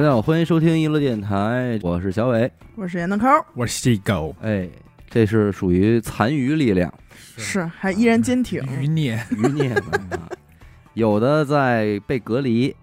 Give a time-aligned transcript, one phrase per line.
[0.00, 2.50] 大家好，欢迎收听娱乐电台，我是小伟。
[2.74, 4.34] 我是闫德抠，我是西狗。
[4.40, 4.66] 哎，
[5.10, 6.90] 这是属于残余力量，
[7.36, 7.62] 是。
[7.66, 8.62] 还依然坚挺。
[8.80, 9.82] 余孽，余孽们
[10.12, 10.24] 啊，
[10.94, 12.74] 有的在被隔离，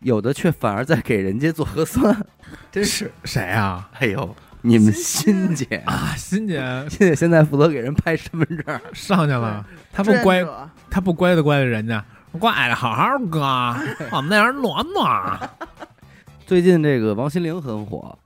[0.00, 2.12] 有的却反而在给人家做核酸。
[2.72, 3.88] 真是，谁啊？
[4.00, 6.60] 哎呦，你们欣姐，啊，欣姐。
[6.90, 10.70] 欣姐现在负责给人拍身份证，上去了，他不乖，志愿者。
[10.90, 12.04] 他不乖的乖的人家，
[12.40, 13.38] 乖的好好哥，
[14.10, 15.50] 我们那人暖暖，
[16.46, 18.16] 最近这个王心凌很火，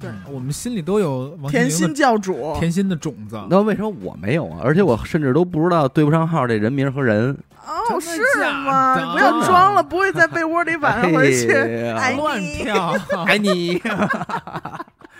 [0.00, 3.40] 对我们心里都有王甜心心教主，甜心的种子。
[3.48, 4.58] 那为什么我没有啊？
[4.64, 7.30] 而且我甚至都不知道对不上号这人名和人。
[7.64, 8.96] 哦，真的是假吗？
[8.96, 11.52] 的不要装了，不会在被窝里晚上回去。
[11.52, 13.76] 哎呀爱乱你跳，爱你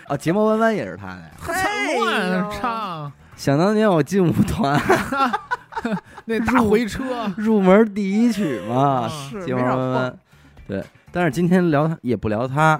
[0.09, 0.17] 啊！
[0.19, 1.31] 睫毛弯弯也是他的呀。
[1.47, 4.77] 哎呦乱唱，想当年我进舞团
[6.25, 7.01] 那大回车，
[7.37, 9.09] 入门第一曲嘛，
[9.45, 10.17] 睫没少蹦毛弯弯。
[10.67, 12.79] 对，但是今天聊他也不聊他，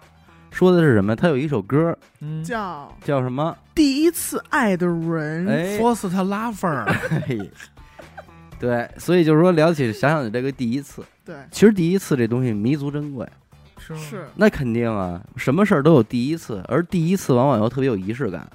[0.49, 1.15] 说的是什么？
[1.15, 3.55] 他有一首歌嗯叫叫什么？
[3.75, 6.85] 第一次爱的人，哎，，First Lover，
[7.27, 7.51] 嘿
[8.59, 13.27] 对，所以就是说聊起想想你这个第一次，对，其实第一次这东西弥足珍贵。
[13.83, 18.47] 是吗是那肯定啊，什么事儿都有第一次，而第一次往往又特别有仪式感。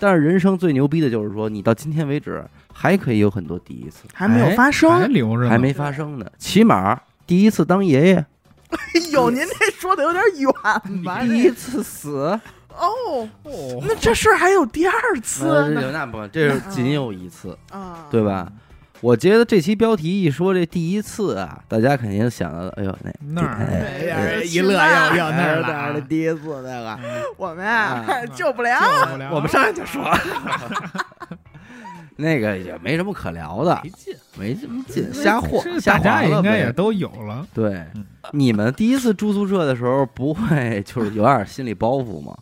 [0.00, 5.08] 但是人生最牛逼的就是说，你到今天为止还可以有很多第一次，还没有发还生。
[5.12, 6.26] 留着呢，还没发生呢。
[6.36, 8.26] 起码第一次当爷爷，
[8.94, 10.52] 哎呦，您这说的有点远
[11.04, 11.20] 吧？
[11.22, 12.38] 第一次死，
[12.70, 18.06] 哦，哦，那这事儿还有第二次那不，这是仅有一次，啊？
[18.10, 18.46] 对吧？
[19.00, 26.98] 我觉得这期标题一说这第一次啊，大家肯定想到，哎呦那那儿哎哎哎一乐要要那儿哪儿的，第一次那个，
[27.36, 28.80] 我们啊啊救不了。
[29.30, 30.02] 我们上来就说，
[32.16, 36.36] 那个也没什么可聊的，没劲，没什么劲，瞎和这瞎大家话了呗。
[36.36, 37.46] 应该也都有了。
[37.52, 42.36] 对嗯，你们第一次住宿舍的时候，不会就是有点心理包袱吗？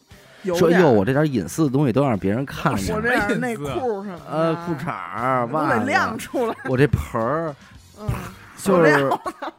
[0.44, 3.64] 说哟，我这点隐私的东西都让别人看见了，我这样内裤
[4.02, 6.56] 什么，呃，裤衩儿、都得亮，出来。
[6.68, 7.54] 我这盆儿，
[8.00, 8.08] 嗯，
[8.56, 9.08] 就是，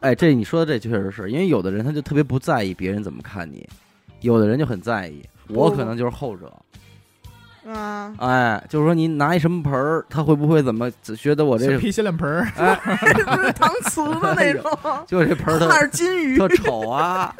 [0.00, 3.66] 哎，这你说的这确实是因为有的人他就特别不在意别人怎么看你，
[4.20, 5.24] 有的人就很在意。
[5.48, 6.52] 我可能就是后者，
[7.66, 12.74] 啊，哎，就是说你拿一什么盆儿，他会不会怎么觉得我这小屁洗脸盆儿，哎，
[13.24, 14.70] 不是搪瓷的那种，
[15.06, 16.36] 就这盆 儿是金鱼。
[16.36, 17.34] 特丑啊？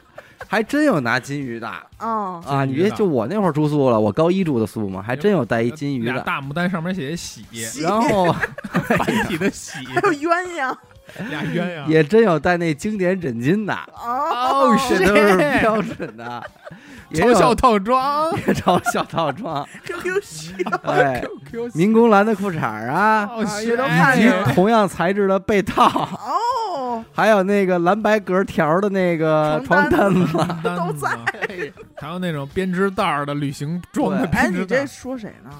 [0.46, 1.70] 还真有拿金鱼的。
[1.98, 2.64] 哦，啊！
[2.64, 6.20] 你别就我那会儿住宿了，我高一住的宿嘛，还真有带一金鱼的。
[6.20, 7.82] 大牡丹上面写喜，喜。
[7.82, 8.32] 然后
[8.72, 10.76] 繁体的喜，还有鸳鸯。
[11.30, 14.76] 俩鸳鸯，也真有带那经典枕巾的，哦。
[14.88, 16.42] 这都是标准的。
[17.10, 18.32] 也有嘲笑套装。
[18.54, 20.52] 嘲笑套装，，QQ 秀，
[20.84, 30.14] 哎，，QQ 民工蓝的裤衩儿啊，以及同样材质的被套，哦，还有那个蓝白格条的那个床床单
[30.62, 30.84] 单子。
[30.84, 31.08] 都在，
[31.96, 35.50] 还有那种编织袋儿的旅行装的哎，你这编织袋儿，说谁呢？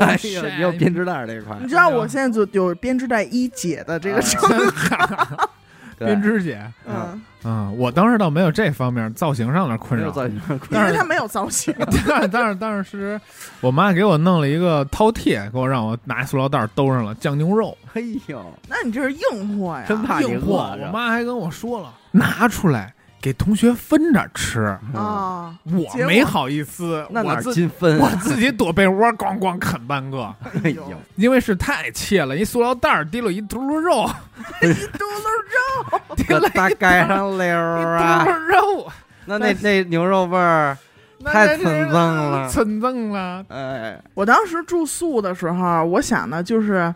[0.00, 1.60] 哎呦，你有编织袋儿这块儿。
[1.60, 4.96] 你，知道我现在就有编织袋一姐的这个称，真好，
[5.36, 5.46] 对
[5.98, 10.82] 编织姐，嗯，嗯，我当时倒没有这方面造型上的困扰，造型上困因扰。
[10.82, 13.20] 但是为她没有造型，但是但是但是，
[13.60, 20.78] 我妈给我弄了一个饕餮，给我让我拿一塑料袋兜上了酱牛肉，嘿呦，那你这是硬货呀，真怕你硬货饿。
[20.78, 20.86] 着。
[20.86, 22.92] 我妈还跟我说了，拿出来
[23.24, 25.00] 给同学分着吃，嗯。
[25.02, 25.54] 啊！
[25.72, 28.10] 我没好意思，那哪儿我自金分啊？
[28.12, 30.24] 我自己躲被窝，咣咣啃半个，
[30.62, 34.04] 哎呦，因为是太切了，一塑料袋儿提了一嘟噜肉，
[34.60, 38.24] 一嘟噜肉， 搁大街上溜一儿啊。
[38.26, 38.30] 嘟！
[38.30, 38.92] 噜肉，
[39.24, 40.76] 那那那牛肉味儿
[41.20, 46.94] 那太那纯正了，纯正了，哎，我当时住宿的时候，我想的就是，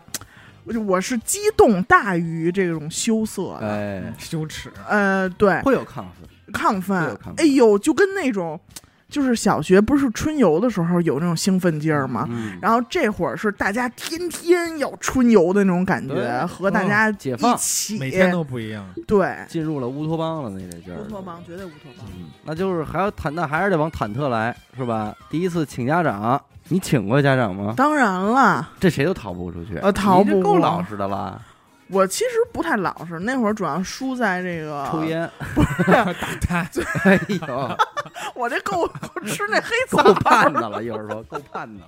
[0.73, 8.59] 我我是激动大于这种羞涩的，哎，羞耻，呃，对，会有亢奋，亢奋哎呦，就跟那种，
[9.09, 12.27] 就是小学不是春游的时候有那种兴奋劲儿吗？
[12.29, 18.85] 嗯，然后这会儿是大家天天要春游的那种感觉，和大家解放一起，每天都不一样。
[19.07, 21.01] 对，进入了乌托邦了，那得劲儿。
[21.01, 22.05] 乌托邦绝对乌托邦。
[22.15, 25.15] 嗯，那就是还要忐，那还是得往忐忑来，是吧？
[25.31, 27.73] 第一次请家长，你请过家长吗？
[27.75, 31.41] 当然了，这谁都逃不出去，呃逃不过够老实的了。
[31.87, 36.69] 我其实不太老实，那会儿主要输在这个抽，烟， 不是打胎，
[37.03, 37.77] 哎呦，
[38.35, 41.87] 我这够够吃那黑够枣盼的了，一会儿说够盼的了。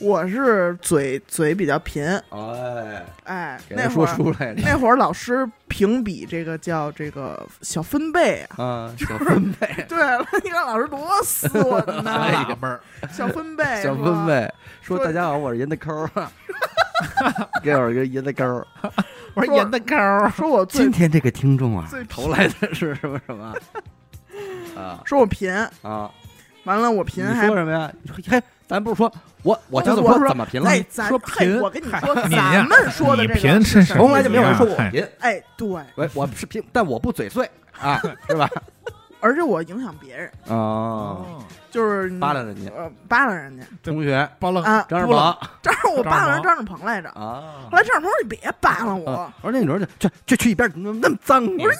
[0.00, 8.64] 我是嘴嘴比较贫，哎，哎，那会儿出来了那会儿老师评比这个叫这个小分贝啊。
[8.64, 12.30] 啊，小分贝， 对了，你看老师多斯文小呐！
[12.32, 12.80] 喇叭儿，
[13.10, 16.10] 小分贝，小分贝，说说大家好，我是严德抠儿，
[17.62, 18.66] 给我一个严德抠儿。
[19.34, 23.54] 我说银的高儿，说我最今天这个听众啊最，投来的是什么什么？
[24.76, 25.52] 啊说我贫，
[25.82, 26.08] 啊！
[26.64, 27.92] 完了我贫还说什么呀？
[28.28, 29.12] 嘿，咱不是说
[29.42, 30.68] 我我就我我说怎么贫了？
[30.70, 37.48] 哎，咱说嘿，贫我跟你说，你呀咱们说的这个贫是是什么从来就没有人说我贫，哎，对，我，我是贫，但我不嘴碎
[37.78, 38.48] 啊， 是吧？
[39.20, 41.42] 而且我影响别人，哦，
[41.72, 47.08] 就是扒拉着你呃扒拉人家同学扒拉啊，张志鹏正好我张志鹏扒拉人张志鹏来着。
[47.10, 51.44] 啊后，来张志鹏说：“你别扒拉我啊，我说那女人就去去去一边，怎么那么脏？
[51.44, 51.72] 我说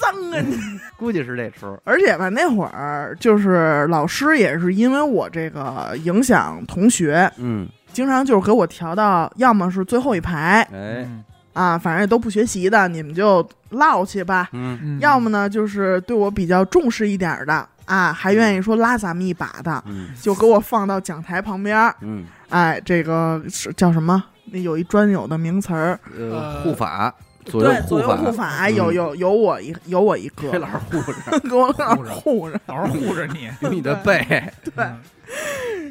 [0.00, 0.56] 脏啊你！”
[0.96, 10.62] 估计是这出，而且吧，那会儿就是老师也是因为我这个影响同学，嗯，经常就是给我调到要么是最后一排。
[10.72, 14.78] 哎，嗯啊，反正也都不学习的，你们就唠去吧；嗯。
[14.82, 15.00] 嗯。
[15.00, 20.08] 要么呢就是对我比较重视一点儿的啊，还愿意说拉咱们一把的，嗯。
[20.20, 21.94] 就给我放到讲台旁边儿。
[22.02, 24.22] 嗯，哎，这个是叫什么？
[24.52, 27.12] 那有一专有的名词儿，呃，呃护法
[27.44, 32.60] 左右对，左右护法，嗯有有有我一有我一个，给老师护着， 给我老师护着。
[32.66, 34.24] 老师护着你，有你的背，
[34.74, 34.86] 对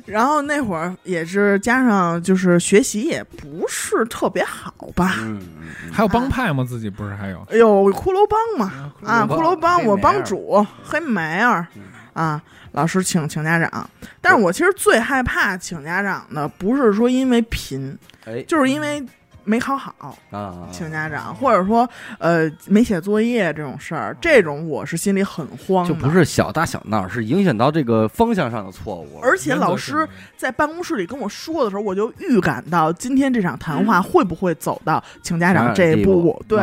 [0.05, 6.63] 然后那会儿也是加上就是学习也不是特别好吧，嗯嗯还有帮派吗？
[6.67, 12.41] 自己不是还有有骷髅帮嘛啊，骷髅帮我帮主黑梅儿嗯啊，
[12.73, 18.41] 老师请请家长，但是我其实最害怕请家长的不是说因为贫，哎。
[18.43, 19.01] 就是因为
[19.49, 30.07] 没考好啊，请家长，或者说呃没写作业这种事儿，这种我是心里很慌，就不是小打小闹，是影响到这个方向上的错误，而且老师
[30.37, 36.39] 在办公室里跟我说的时候，我就预感到今天这场谈话会不会走到请家长这一步。
[36.47, 36.59] 对，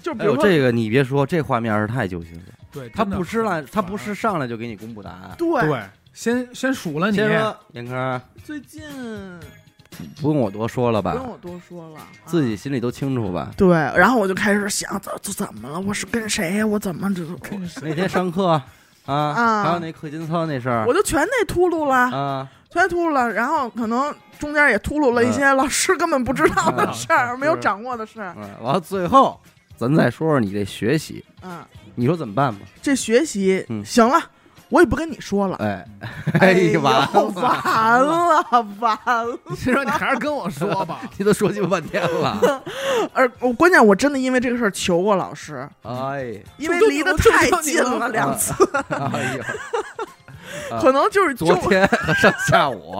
[0.00, 2.42] 就比如说，这个你别说，这画面是太揪心了。
[2.70, 5.30] 对他不是了来，他不是上来就给你公布答案。
[5.36, 5.48] 对。
[5.62, 5.82] 对，
[6.12, 8.82] 先先数了你，先说严科，最近
[10.20, 13.50] 不用我多说了吧不，用我多说了，啊自己心里都清楚吧。
[13.56, 13.68] 对。
[13.68, 15.78] 然后我就开始想，怎这怎么了？
[15.80, 16.66] 我是跟谁呀？
[16.66, 17.22] 我怎么这？
[17.82, 18.46] 那天上课
[19.06, 23.32] 啊，啊还有那课间操那事儿我就全那秃噜了，啊，全秃噜了。
[23.32, 28.34] 然后可能中间也秃噜了一些老师根本不知道的事儿，没有掌握的事儿。
[28.38, 29.38] 嗯，完了最后
[29.76, 31.64] 咱再说说你这学习，嗯，
[31.96, 32.60] 你说怎么办吧？
[32.80, 34.20] 这学习嗯行了，
[34.70, 35.56] 我也不跟你说了。
[35.56, 35.84] 哎，
[36.40, 39.38] 哎呀，完了，完了，完了！
[39.48, 41.00] 你是说你还是跟我说吧？
[41.18, 42.62] 你都说鸡巴半天了，
[43.12, 48.54] 而我关键我真的因为这个事儿求过老师，哎，因为离得太近了两次，
[48.88, 49.42] 哎呦，
[50.76, 52.94] 啊可能就是昨天和上下午，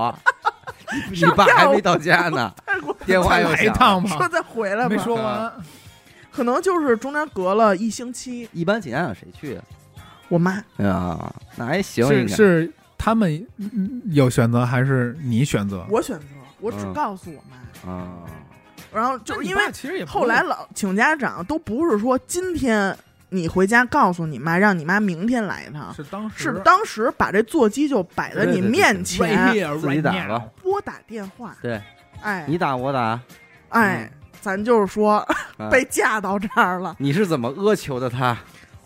[1.11, 2.53] 你你爸还没到家呢，
[3.07, 5.53] 电话再来一又响说再回来没，说完，
[6.33, 9.63] 可能就是中间隔了一星期，一般请家长谁去啊？
[10.31, 10.53] 我妈。
[10.79, 15.85] 啊，那还行，是是他们嗯有选择还是你选择？
[15.91, 16.25] 我选择，
[16.61, 16.95] 我只嗯。
[16.95, 18.09] 告诉我妈，啊，
[18.93, 22.97] 然后就是因为其实也后来老请家长都不是说今天
[23.29, 25.93] 你回家告诉你妈，让你妈明天来一趟。
[25.95, 30.45] 是当时是当时把这座机就摆在你面前自己打吧。
[30.63, 31.81] 拨打电话，对。
[32.23, 32.45] 哎。
[32.47, 33.21] 你打我打，
[33.71, 34.11] 哎，
[34.41, 35.37] 咱就是说啊
[35.71, 36.97] 被架到这儿了。
[36.99, 38.37] 你是怎么阿求的他？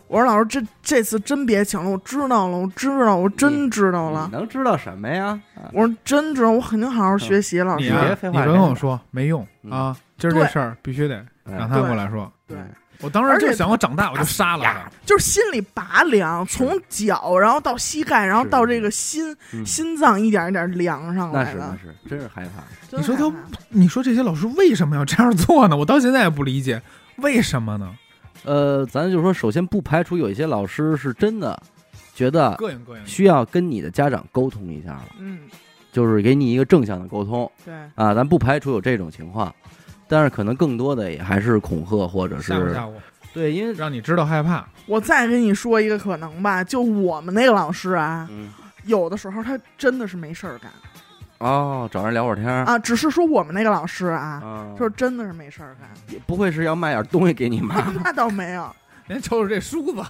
[0.06, 4.36] 我说老师，这这次真别请了，我知道了，我知道，我真知道了你。
[4.36, 5.40] 能知道什么呀？
[5.56, 7.84] 啊我说真知道，我肯定好好学习，老师。
[7.84, 9.96] 你啊别废话你别跟我说没用嗯啊！
[10.18, 12.30] 今儿这事儿必须得哎让他过来说。
[12.46, 12.56] 对，
[13.00, 14.88] 我当时就想，我长大我就杀了他。
[15.04, 21.76] 就是心里拔凉，从脚然后到膝盖，然后到这个心嗯心脏一点一点凉上那是那。
[21.82, 22.62] 是，真是害怕。
[22.96, 23.32] 你说他
[23.70, 25.76] 你说这些老师为什么要这样做呢？
[25.76, 26.80] 我到现在也不理解，
[27.16, 27.90] 为什么呢？
[28.44, 31.60] 呃，咱就说，首先不排除有一些老师是真的
[32.14, 33.06] 觉得膈应膈应。
[33.06, 35.40] 需要跟你的家长沟通一下了，嗯，
[35.92, 38.14] 就是给你一个正向的沟通对，啊。
[38.14, 39.54] 咱不排除有这种情况，
[40.06, 42.92] 但是可能更多的也还是恐吓或者是吓唬吓唬，
[43.32, 44.66] 对，因为让你知道害怕。
[44.86, 48.50] 我再跟你说一个可能吧，就我们那个老师啊，嗯
[48.84, 50.70] 有的时候他真的是没事儿干
[51.38, 52.64] 哦，找人聊会儿天儿。
[52.64, 58.70] 啊，只是说我们那个老师啊，啊，就是真的是没事儿干，也不会是要卖点东西给你妈， 那倒没有，
[59.08, 60.02] 连瞅瞅这梳子，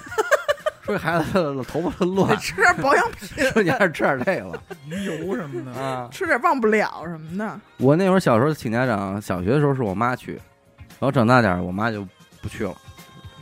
[0.82, 4.62] 说孩子头发得乱，吃点保养品，说你还是吃点这个吧。
[4.88, 5.78] 鱼油什么的。
[5.78, 6.08] 啊。
[6.10, 7.60] 吃点忘不了什么的。
[7.76, 10.34] 我那会儿小时候请家长，小学的时候是我妈去，
[10.98, 12.06] 然后长大点儿我妈就
[12.40, 12.74] 不去了，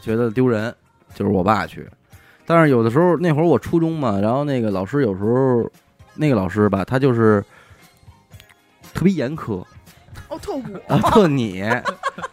[0.01, 0.75] 觉得丢人，
[1.15, 1.89] 就是我爸去。
[2.45, 5.71] 但是有的时候那会儿我初中嘛，然后那个老师有时候
[6.19, 7.43] 那个老师吧，他就是
[8.93, 9.65] 特别严苛
[10.29, 11.61] 哦，特我啊，特你，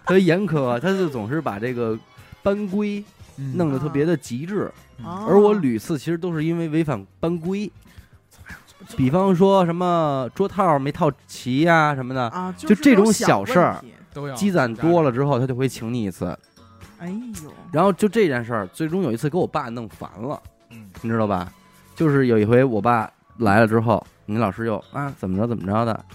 [0.06, 1.98] 特别严苛，他就总是把这个
[2.42, 3.04] 班规
[3.38, 4.72] 嗯弄得特别的极致，
[5.04, 7.72] 哦而我屡次其实都是因为违反班规，
[8.98, 13.94] 比方说什么桌套没套齐呀、什么的，啊，就就是这种小小事儿问题。
[14.16, 16.26] 都要积攒多了之后，他就会请你一次。
[16.98, 21.52] 哎呦，然后就这件事儿，最终有一次给我爸弄烦了，嗯你知道吧？
[21.96, 26.06] 就是有一回我爸来了之后，你老师又啊怎么着怎么着的，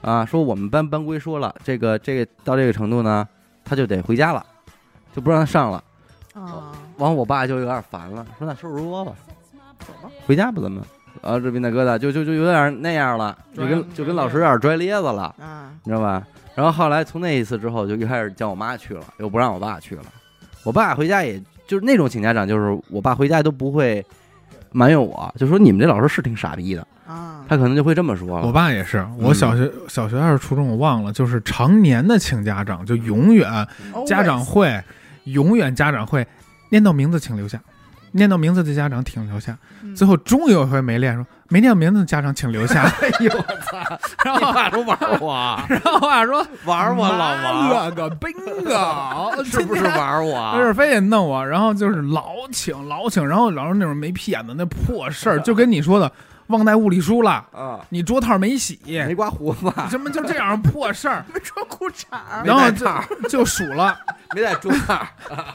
[0.00, 3.26] 啊说我们班班规说了，这个这个到这个程度呢，
[3.64, 4.44] 他就得回家了，
[5.14, 5.82] 就不让他上了。
[6.34, 9.12] 啊，完，我爸就有点烦了，说那收拾窝吧，
[9.80, 10.82] 走吧，回家吧，咱们。
[11.20, 16.24] 啊，这边大哥的就就就有点那样了，就跟就跟老师有点拽咧子了，啊，你知道吧？
[16.54, 20.02] 然后后来从那一次之后，就一开始叫我妈去了，又不让我爸去了。
[20.62, 24.04] 我爸回家也就是那种请家长，就是我爸回家都不会
[24.72, 28.52] 埋怨我，就说你们这老师是挺傻逼的，啊，他可能就会这么说我。
[28.52, 33.48] 爸也是，我小学、小学还是初中我忘了，就是常年的请家长，就永远
[34.06, 34.82] 家长会，
[35.24, 36.26] 永远家长会
[36.70, 37.60] 念到名字请留下，
[38.12, 39.56] 念到名字的家长请留下。
[39.82, 42.82] 嗯最后终于有一回没练，说没念名字的家长请留下。
[43.00, 43.98] 哎呦我操！
[44.24, 50.54] 然后你爸说玩我， 然后我爸说玩我老王，了个 bingo， 是不是玩我？
[50.56, 56.10] 就是非得弄我，然后就是老请老请，然后老是那种没屁眼子那破事儿，就跟你说的
[56.48, 62.04] 忘带物理书了，啊，你桌套没洗，没刮胡子，什么就这样破事儿，没穿裤衩，
[62.44, 63.98] 然后就就数了，
[64.34, 65.00] 没带桌套。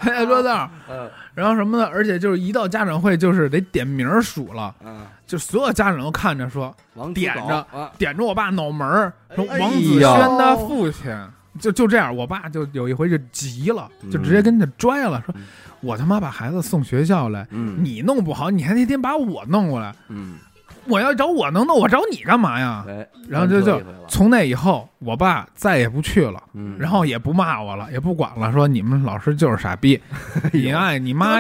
[0.02, 1.10] 哎，桌套，嗯。
[1.36, 5.00] 然后什么的，而且就是一到家长会就是得点名数了，嗯，
[5.34, 11.12] 就所有家长都看着说，王点着啊，点着我爸脑门儿，说哎王子轩的父亲，
[11.60, 15.42] 就就这样，我爸就有一回就急了，就直接跟他拽了，说嗯。
[15.82, 17.84] 我他妈把孩子送学校来，嗯。
[17.84, 20.36] 你弄不好，你还那天把我弄过来，嗯，
[20.88, 22.86] 我要找我能弄，我找你干嘛呀？
[22.88, 26.42] 哎，然后就就从那以后，我爸再也不去了。
[26.54, 30.00] 嗯，然后也不骂我了，也不管了，说你们老师就是傻逼，
[30.52, 31.40] 你爱你妈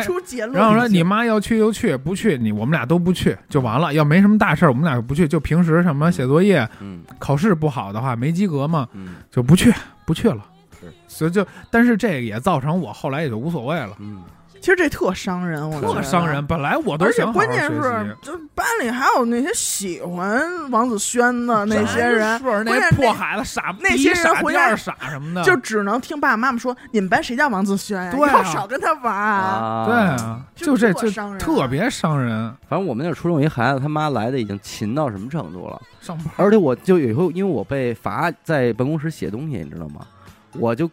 [0.53, 3.93] 然后说你妈要去就去，不去你我们俩都不去就完了。
[3.93, 5.27] 要没什么大事儿，我们俩就不去。
[5.27, 9.73] 就平时什么写作业、嗯考试不好的话，没及格嘛，嗯就不去，
[10.05, 10.45] 不去了
[10.79, 10.91] 是。
[11.07, 14.21] 所以就，但是这个也造成我后来也就无所谓了，嗯，
[14.63, 16.47] 其实这特伤人，我觉得特伤人。。
[16.47, 20.41] 本来我都而且想好好关键是，，就班里还有那些喜欢
[20.71, 28.09] 王子轩的那些人，是那破孩子傻逼那些人傻回家傻什么的，就只能听爸爸妈妈说，你们班谁叫王子轩呀？
[28.09, 29.19] 对后少跟他玩儿。
[29.19, 32.55] 啊，对啊，就就这就特别伤人。
[32.69, 35.81] 反正我们那初中有一孩子，他妈来的已经勤到什么程度了？
[35.99, 40.07] 上班而且我就有一回，因为我被罚在办公室写东西，你知道吗？
[40.53, 40.89] 我就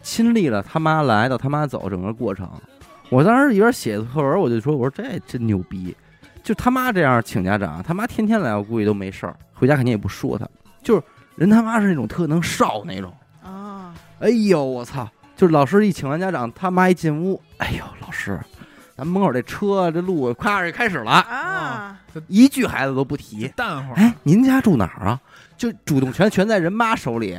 [0.00, 2.48] 亲历了他妈来到他妈走整个过程。
[3.10, 5.94] 我当时一边写作文，我就说：“我说这真牛逼！
[6.44, 10.48] 就他妈这样请家长，他妈天天来，我估计都没事儿，回家肯定也不说他。
[10.82, 11.02] 就是
[11.34, 13.12] 人他妈是那种特能少那种。
[13.42, 15.08] 啊，哎呦，我操！
[15.36, 18.38] 就是老师一请完家长，他妈一进屋，哎呦，老师，
[18.96, 21.98] 咱门口这车这路咵就开始了，啊，
[22.28, 23.48] 一句孩子都不提。
[23.56, 25.20] 淡会儿哎，您家住哪儿啊？
[25.56, 27.38] 就主动权全在人妈手里。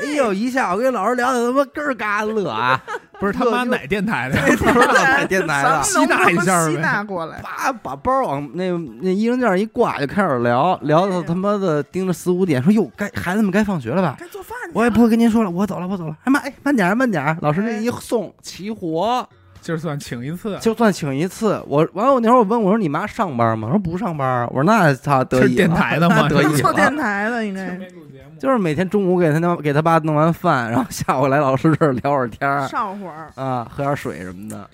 [0.00, 2.82] 哎呦，一下我跟老师聊的他妈咯儿嘎乐啊！
[3.20, 4.44] 不是他妈哪电台的呀？
[4.56, 7.38] 不知道哪电台的， 吸纳一下呗吸纳过来。
[7.40, 8.70] 叭把包往那
[9.02, 14.16] 那衣裳架一挂，就开始聊，聊到他妈的盯着四五点，说哟，该孩子们该放学了吧？
[14.18, 14.72] 该做饭了。
[14.72, 16.16] 我也不会跟您说了，我走了，我走了。
[16.24, 19.28] 哎妈，哎慢点慢点，老师这一送齐活，
[19.62, 21.62] 就算请一次，就算请一次。
[21.66, 23.68] 我完了，我那会儿我问我说你妈上班吗？
[23.68, 24.46] 我说不上班。
[24.48, 26.26] 我说那他得电台的吗？
[26.30, 27.78] 得做电台的应该
[28.40, 33.30] 就是每天中午给他那给他爸弄完饭，然后下午来老师这儿聊会儿天儿上会儿。
[33.34, 34.68] 啊，喝点水什么的。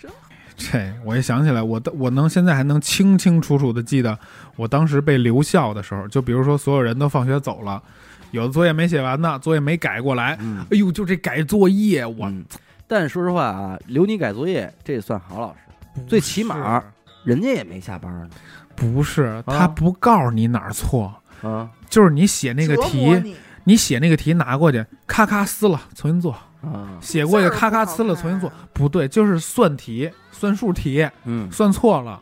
[0.56, 4.16] 这我一想起来，我的我能现在还能清清楚楚的记得，
[4.56, 7.82] 我当时被留校的时候，就比如说所有人都放学走了，
[8.30, 12.42] 有的作业没写完呢，作业没改过来，嗯，哎呦，就这改作业，我嗯
[12.86, 16.02] 但说实话啊，留你改作业，这也算好老师。
[16.06, 16.82] 最起码
[17.24, 18.28] 人家也没下班呢。
[18.74, 32.20] 不是他不告诉你哪儿错，啊就是你写那个题，你你写那个题拿过去，咔咔撕了，重新做，啊，写过去咔咔撕了，重新做，不对，就是算题，算数题，嗯，算错了，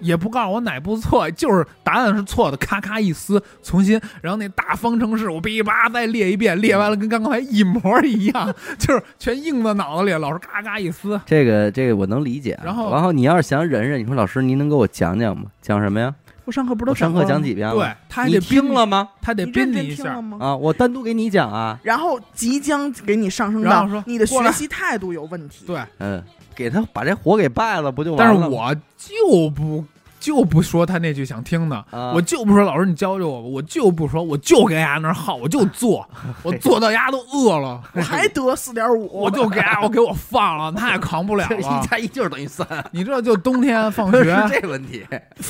[0.00, 12.62] 也不告诉我哪步错，就是答案是错的，咔咔一撕，重新，然后那大方程式我哔叭再列一遍，列完了跟刚才一模一样，就是全印在脑子里，老师咔咔一撕，这个这个我能理解啊。
[12.64, 15.44] 然后然后你要是想忍忍，你说老师您能给我讲讲吗？
[15.60, 16.14] 讲什么呀？
[16.46, 17.74] 我上课不是都我上课讲几遍了？
[17.74, 19.08] 对，他还你得编听了，吗？
[19.22, 20.36] 他得编你一下，吗？
[20.40, 21.78] 啊，我单独给你讲啊。
[21.82, 25.64] 然后即将给你上升到说你的学习态度有问题。
[25.64, 26.20] 对，嗯，
[26.56, 28.40] 给他把这火给败了，不就完了吗？
[28.40, 29.84] 但是我就不
[30.20, 32.12] 就不说他那句想听的，啊。
[32.12, 36.08] 我就不说老师你教教我吧，我就不说，我就给丫那儿耗， 我就做，
[36.42, 41.86] 我做到丫都饿了，我还得四点五，我就给丫我给我放了，他也扛不了这 一。
[41.88, 45.04] 加一就是等于三，你知道，就冬天放学 是学，这问题。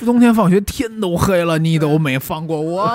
[0.04, 2.86] 冬天放学天都黑了，你都没放过我。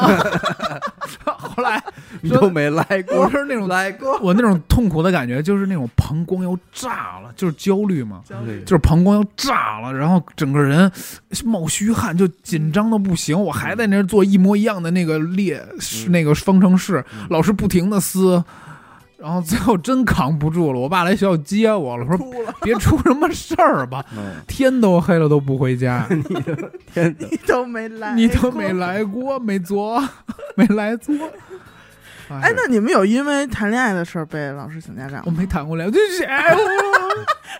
[1.37, 1.81] 后来
[2.21, 3.17] 你都没来过。
[3.17, 8.21] 我过，是那种来过，我那种痛苦的感觉，就是那种膀胱要炸了，就是焦虑嘛，
[8.65, 10.91] 就是膀胱要炸了，然后整个人
[11.43, 13.39] 冒虚汗，就紧张的不行。
[13.39, 18.43] 我还在那儿做一模一样的那个列是那个方程式，嗯老师不停的撕，
[19.17, 20.79] 然后最后真扛不住了。
[20.79, 22.17] 我爸来学校接我了，说，
[22.61, 26.07] 别出什么事儿吧，嗯， 天都黑了都不回家
[26.93, 28.73] 天，你都没来，你都没。
[28.73, 30.03] 来过，没做，
[30.55, 31.13] 没来做。
[32.27, 35.31] 哎，那你们有因为谈恋爱的事儿被老师请家长我？
[35.31, 36.59] 没谈过恋爱，对不起，哎我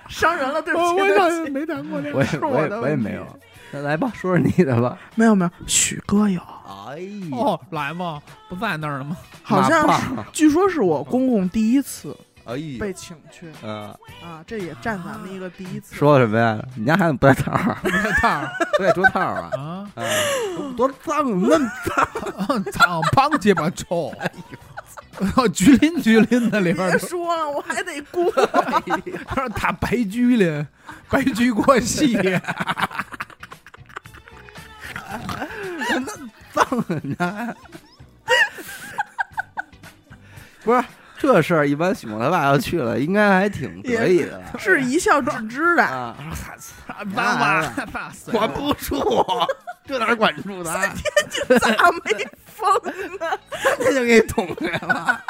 [0.10, 1.50] 伤人了，对不起，我我对。
[1.52, 2.40] 没谈过恋爱。
[2.42, 3.26] 我我我也没有。
[3.76, 4.98] 那来吧，说说你的吧。
[5.16, 6.40] 没有没有，许哥有，
[6.88, 6.98] 哎
[7.34, 9.18] 哦，来吧，不在那儿了吗？
[9.44, 12.16] 好像是，据说是我公公第一次
[12.46, 13.88] 哎呀，被请去嗯，
[14.24, 15.94] 啊，这也占咱们一个第一次。
[15.94, 16.58] 说什么呀？
[16.76, 19.52] 你家孩子不带套儿，不在那儿不带桌套儿啊？
[19.58, 20.04] 啊，啊，
[20.78, 21.70] 多脏，那么
[22.48, 24.14] 脏， 脏胖鸡巴臭，
[25.54, 28.32] 橘林橘林的里边别儿说了，我还得过。
[29.26, 30.66] 他说他白橘林，
[31.10, 32.16] 白驹过隙，
[36.54, 36.66] 脏
[37.18, 37.56] 呢。
[40.64, 40.84] 不是
[41.20, 46.16] 这事儿，一般许梦他爸要去了，应该还挺得意的 是一笑置之的，啊。
[47.14, 48.98] 爸爸管不住，
[49.86, 50.88] 这哪儿管住他？
[51.60, 52.74] 咋 没疯
[53.20, 53.38] 呢？
[53.78, 55.22] 他就给捅开了，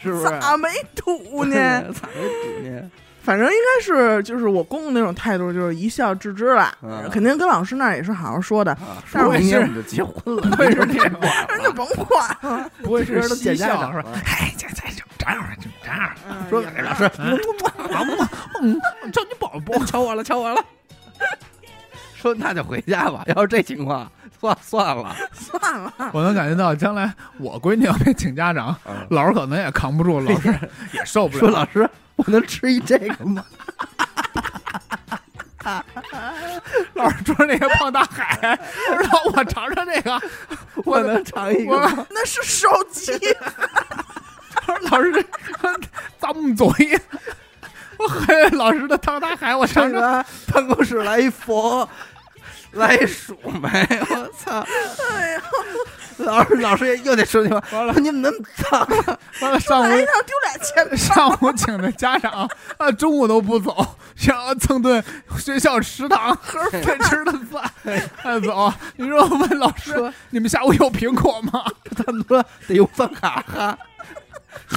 [0.00, 0.24] 是不是？
[0.40, 1.82] 咋没土呢？
[1.92, 2.90] 咋没堵呢？
[3.22, 12.70] 反正应该是就是我公公那种态度，就是一笑置之了，嗯肯定跟老师那儿也是好好说的，啊，但是说明天我们就结婚了， 不会是这这种那就甭管了。
[12.82, 16.10] 不会是这都嬉见家长说，哎，这这这这样就这样，
[16.50, 17.10] 说哎呀给老师，
[18.60, 18.80] 嗯，
[19.12, 20.60] 叫你宝宝，敲我了，敲我了。
[22.16, 24.10] 说那就回家吧，要是这情况，
[24.40, 25.14] 算算了。
[25.32, 28.76] 算了，我能感觉到将来我闺女要被请家长，
[29.10, 30.52] 老师可能也扛不住，老师
[30.92, 31.40] 也受不了。
[31.40, 33.44] 说老师，我能吃一这个吗？
[36.94, 38.58] 老师说那个胖大海，
[38.90, 40.20] 让我尝尝这个，
[40.84, 42.06] 我能尝一个我吗？
[42.10, 43.12] 那是烧鸡，
[44.90, 45.24] 老师
[46.20, 47.00] 咂木嘴，
[47.96, 50.00] 我喝老师的胖大海，我尝尝。
[50.00, 51.88] 上个办公室来一佛，
[52.72, 53.68] 来一鼠没？
[54.10, 54.66] 我操！
[55.10, 55.42] 哎呀，
[56.24, 58.88] 老师，老师也又得说句话，完了说你们那么脏，
[59.40, 62.48] 完了上午丢 上午请的家长
[62.78, 65.02] 啊，中午都不走，想要蹭顿
[65.38, 66.36] 学校食堂
[66.70, 67.70] 该吃的饭
[68.22, 68.72] 再走。
[68.96, 71.64] 你说我问老师说，你们下午有苹果吗？
[71.96, 73.78] 他们说得用饭卡哈。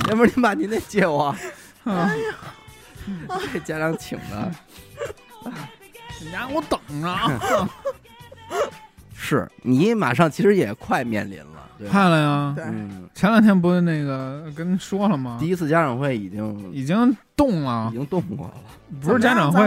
[0.09, 1.35] 要不然您把您那借我，
[1.83, 2.11] 啊，
[3.51, 4.51] 这家长请的。
[6.19, 7.69] 你让我等着。
[9.25, 11.91] 是你马上其实也快面临了，对吧？
[11.91, 15.37] 看了呀，对，嗯，前两天不是那个跟您说了吗？
[15.39, 15.47] 第？
[15.47, 17.89] 一次家长会已经已经动了。
[17.91, 18.53] 已，经动过了，
[19.01, 19.59] 不是家长会。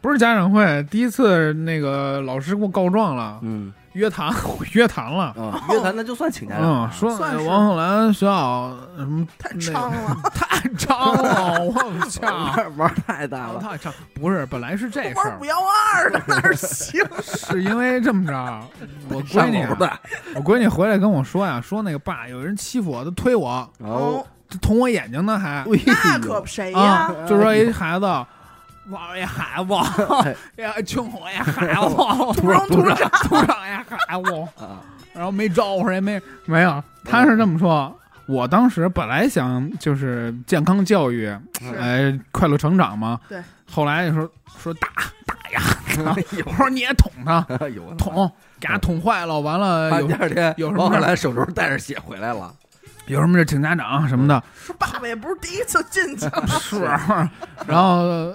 [0.00, 4.32] 不是家长会，第一次那个老师给我告状了，嗯约谈，
[4.72, 5.24] 约谈了。
[5.36, 12.26] 啊，约谈那就算请家长嗯，了，说算王鹤兰学校什么太那 猖了，太猖了，我操！
[12.56, 17.04] 玩玩太大了，太猖，不是，本来是这事儿玩五，幺二的哪儿行？
[17.22, 18.60] 是因为这么着，
[19.08, 19.66] 我闺女
[20.34, 24.24] 我闺女回来跟我说呀，说那个爸有人欺负我，他推我，哦，
[24.60, 28.06] 捅我眼睛呢，还哎那可谁呀啊？，就说一孩子。
[28.88, 29.72] 玩一孩子，
[30.62, 34.32] 呀，穷我也孩子，土生土长，土长也孩子，
[34.64, 34.80] 啊，
[35.12, 37.96] 然后没招呼也没没有，他是这么说。
[38.26, 41.26] 我当时本来想就是健康教育，
[41.60, 41.74] 是。
[41.76, 43.20] 哎，快乐成长嘛。
[43.28, 43.42] 对。
[43.70, 44.88] 后来就说说打
[45.26, 45.60] 打呀，
[46.46, 47.40] 我说你也捅他，
[47.98, 52.54] 捅，给他捅坏了，完了第二天有什么后来手肘带着血回来了，
[53.06, 56.26] 有什么事请家长什么的，说爸爸也不是第一次进去，
[56.60, 56.80] 是，
[57.66, 58.32] 然后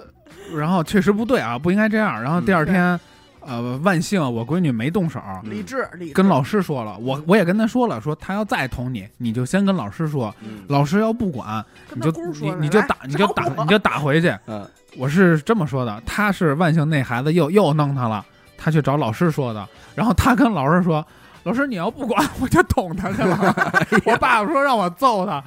[0.55, 2.21] 然后确实不对啊，不应该这样。
[2.21, 2.99] 然后第二天，
[3.41, 10.63] 呃，万幸我闺女没动手，理智理智，跟老师说了，我我也跟他说了，说他要再捅你，你就先跟老师说，嗯。
[10.67, 14.33] 老师要不管，你就你你就打你就打你就打回去。
[14.47, 18.25] 嗯，我是这么说的，他是万幸那孩子又又弄他了，
[18.57, 21.05] 他去找老师说的，然后他跟老师说，
[21.43, 23.55] 老师你要不管 我就捅他去了，
[24.05, 25.43] 我爸爸说让我揍他。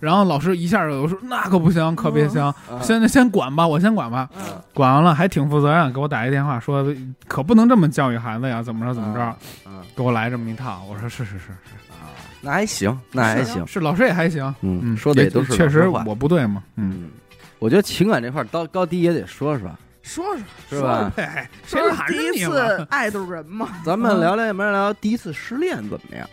[0.00, 4.28] 然后老师一下就说那可不行，可别行，啊先先管吧，我先管吧。
[4.36, 6.84] 嗯，管完了还挺负责任，给我打一电话说
[7.26, 10.82] 可不能这么教育孩子呀，怎么着怎么着，嗯给我来这么一套。
[10.88, 11.52] 我说是是是是，
[11.92, 17.10] 啊，那还行，那还行，是老师也还行，嗯，嗯，说的也都是确实我不对嘛，嗯，嗯，
[17.58, 19.70] 我觉得情感这块儿高高低也得说说，
[20.02, 20.24] 说
[20.68, 21.12] 说是吧？
[21.16, 22.84] 哎，谁说拦着第一次你？
[22.90, 26.28] 爱的人嘛，咱们聊聊，也没人聊第一次失恋怎么样？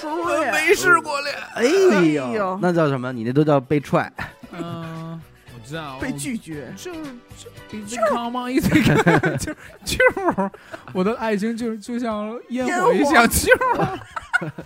[0.00, 1.34] 失恋，没试过恋。
[1.54, 1.64] 哎
[1.96, 3.12] 哎呦呦，那叫什么？
[3.12, 4.10] 你那都叫被踹。
[4.52, 5.20] 嗯，
[5.54, 6.72] 我知道，被拒绝。
[6.76, 7.00] 就是
[7.86, 9.52] 就 on easy come，就
[9.84, 9.98] 就
[10.92, 13.52] 我的爱情就就像烟火一样，就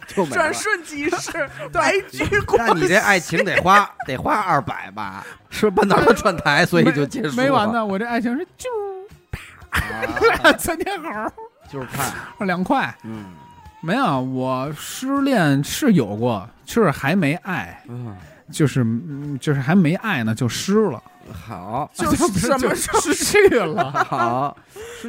[0.07, 5.27] 就转瞬即逝，白驹过那你这爱情得花得花二百吧？
[5.51, 7.33] 是半道儿转台，所以就结束了。
[7.35, 7.85] 没完呢。
[7.85, 8.71] 我这爱情是就
[9.71, 11.09] 啊窜天猴
[11.69, 12.95] 就是看，两块。
[13.03, 13.25] 嗯
[13.83, 18.17] 没有，我失恋是有过，就是还没爱，嗯，
[18.51, 22.27] 就是嗯就是还没爱呢就失了，好 就什
[22.61, 23.91] 么时候失去了。
[24.09, 24.57] 好，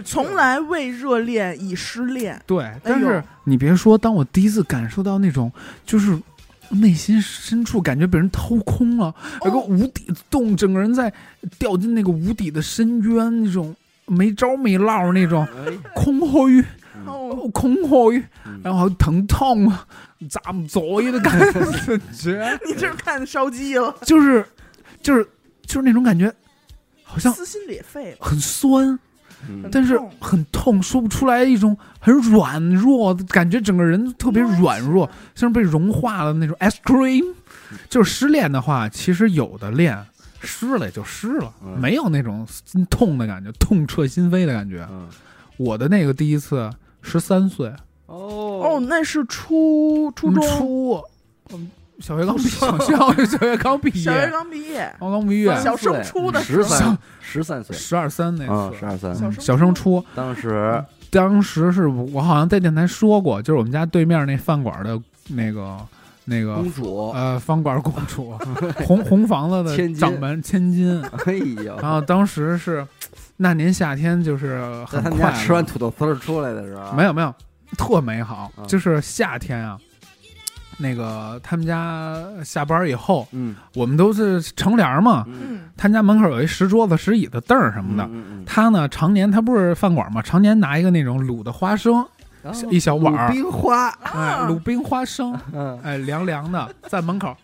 [0.03, 5.51] 从来未热恋已失恋，对，但是哎你别说，当我第一次感受到那种
[5.86, 6.17] 就是
[6.69, 9.13] 内心深处感觉被人掏空了，
[9.45, 11.13] 有个哦无底洞，整个人在
[11.59, 13.75] 掉进那个无底的深渊，那种
[14.07, 16.65] 没招没落那种哎，空虚，
[17.06, 18.60] 哦，哦空虚，嗯。
[18.63, 19.86] 然后疼痛啊，
[20.30, 21.39] 咋不作业的感
[22.13, 24.46] 觉，你这是看烧鸡了，就是
[25.02, 25.24] 就是
[25.66, 26.34] 就是那种感觉，
[27.04, 29.00] 好像撕心裂肺，很酸，
[29.48, 29.70] 嗯。
[29.72, 36.56] 但是很痛，说不出来一种很软弱的感觉，整个人特别软弱，像是被融化了那种。
[36.60, 37.34] Ice cream。
[37.89, 39.98] 就是失恋的话，其实有的恋
[40.42, 41.80] 失了也就失了，嗯。
[41.80, 44.88] 没有那种心痛的感觉，痛彻心扉的感觉。
[44.92, 45.08] 嗯。
[45.58, 46.70] 我的那个第一次
[47.04, 47.72] 十三岁，
[48.08, 48.62] 哦。
[48.63, 51.00] 哦，那是初初中，初，
[51.54, 56.63] 嗯，小学刚毕小学小学刚毕业，小学刚毕业，刚刚毕业，小升初的时候。
[56.63, 57.76] 十三十三岁。
[57.76, 60.84] 十二三那啊，次十，二三，小升初，当时。
[61.12, 65.78] 当时是我好像在电台说过，就是我们家对面那饭馆的那个
[66.26, 68.36] 那个公主，呃饭馆公主，
[68.88, 69.96] 红红房子的千金。
[69.96, 71.00] 掌门千金。
[71.28, 72.84] 哎呦，然后当时是
[73.43, 75.32] 那年夏天，就是在他们很快乐。
[75.34, 77.32] 家吃完土豆丝儿出来的时候，没有没有
[77.77, 78.65] 特美好，嗯。
[78.65, 79.77] 就是夏天啊。
[80.77, 83.53] 那个他们家下班以后，嗯。
[83.75, 85.36] 我们都是乘凉嘛，嗯。
[85.49, 88.10] 嗯，他家门口有一石桌子、石椅子、凳儿什么的。
[88.45, 92.03] 他呢，常年他不是饭馆嘛，常年拿一个那种卤的花生，
[92.43, 93.29] 嗯一小碗儿。
[93.29, 97.36] 冰花，哎，啊卤冰花生，嗯，哎，凉凉的，在门口，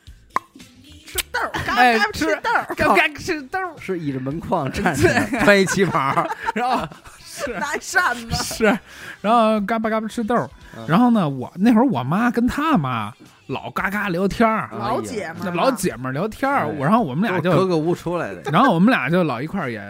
[1.12, 5.10] 吃豆儿，嘎巴嘎吃吃豆儿，嘎嘎吃豆儿，是倚着门框 站着，
[5.44, 6.88] 穿一旗袍， 然后
[7.24, 8.80] 是拿扇子，是，
[9.22, 13.14] 然后嘎巴嘎巴吃豆儿嗯，然后呢，我那会儿我妈跟她妈
[13.50, 19.82] 老嘎嘎聊天儿，老姐们儿，老姐们儿聊天儿，哎我然后我们俩就，都是格格屋出来的，然后我们俩就老一块儿也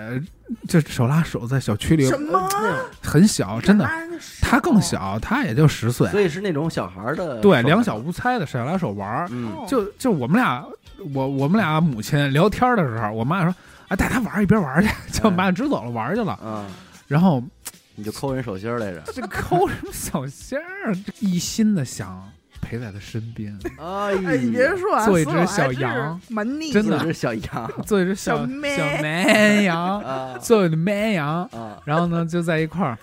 [0.65, 2.47] 就手拉手在小区里什么？
[3.03, 3.85] 很小，真的，
[4.41, 9.29] 他更，小，他也就十岁，所以是那种小孩儿的，对，两小，无猜的手拉手玩儿，
[9.67, 10.65] 就就我们俩，
[11.13, 13.53] 我我们俩母亲聊天的时候，我妈说
[13.89, 16.65] 啊带他玩儿一边玩儿去，就我妈支走了玩儿去了，嗯，
[17.07, 17.43] 然后
[17.95, 22.23] 你就抠人手心儿来着，这抠什么小心儿，这一心的想
[22.61, 32.97] 陪在他身边， 哎哎，你别说啊，做一只小羊蛮腻真的一只小羊 做一只小小绵羊， 啊做一只绵羊，啊，然后呢就在一块儿，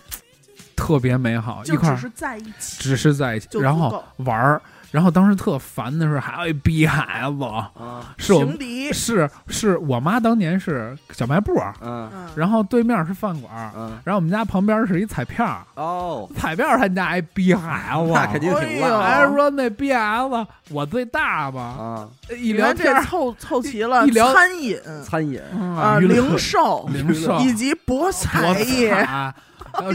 [0.77, 4.61] 特别美好，一块儿只是在一起，只是在一起然后玩儿，
[4.97, 8.49] 然后当时特烦的是还有一逼孩子，啊，是我
[8.95, 12.09] 是是我妈当年是小卖部，嗯。
[12.15, 18.89] 嗯，然后对面是饭馆，嗯，然后我们家旁边是一彩票，哦，彩票他家一逼孩子，那肯定挺哎呦。
[18.89, 24.81] 烂还说那逼孩子我最大吧，啊，一聊天这凑凑齐了一聊餐饮。
[25.05, 25.39] 餐饮，
[25.79, 29.07] 啊、零售、零售以及博彩业，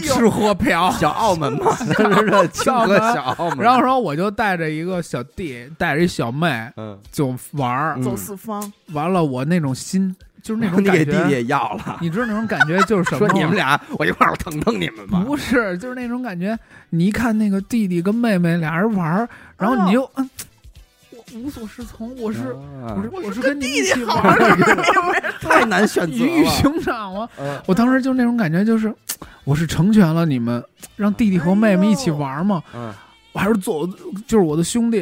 [0.01, 0.91] 吃喝嫖。
[0.91, 13.33] 小澳门嘛，这 是这清河小澳门，然后说我就带着一个小弟，带着一小妹嗯，就玩儿，嗯走四方，完了我那种心就是那种 你感觉，给弟弟也要了，你知道那种感觉就是什么吗？
[13.33, 16.57] 说你们俩我一块儿疼疼你们吧，不是，就是那种感觉。
[16.89, 20.27] 你一看那个弟弟跟妹妹俩人玩儿，然后你就嗯，我
[21.35, 22.39] 无所适从，我是
[22.83, 27.27] 啊我是我是是跟你弟一起弟好玩儿， 太难选择鱼与了，熊掌吗？
[27.39, 28.93] 嗯我当时就那种感觉，就是
[29.43, 30.63] 我是成全了你们，
[30.95, 32.61] 让弟弟和妹妹一起玩嘛。
[32.73, 32.93] 嗯，
[33.31, 33.87] 我还是做，
[34.27, 35.01] 就是我的兄弟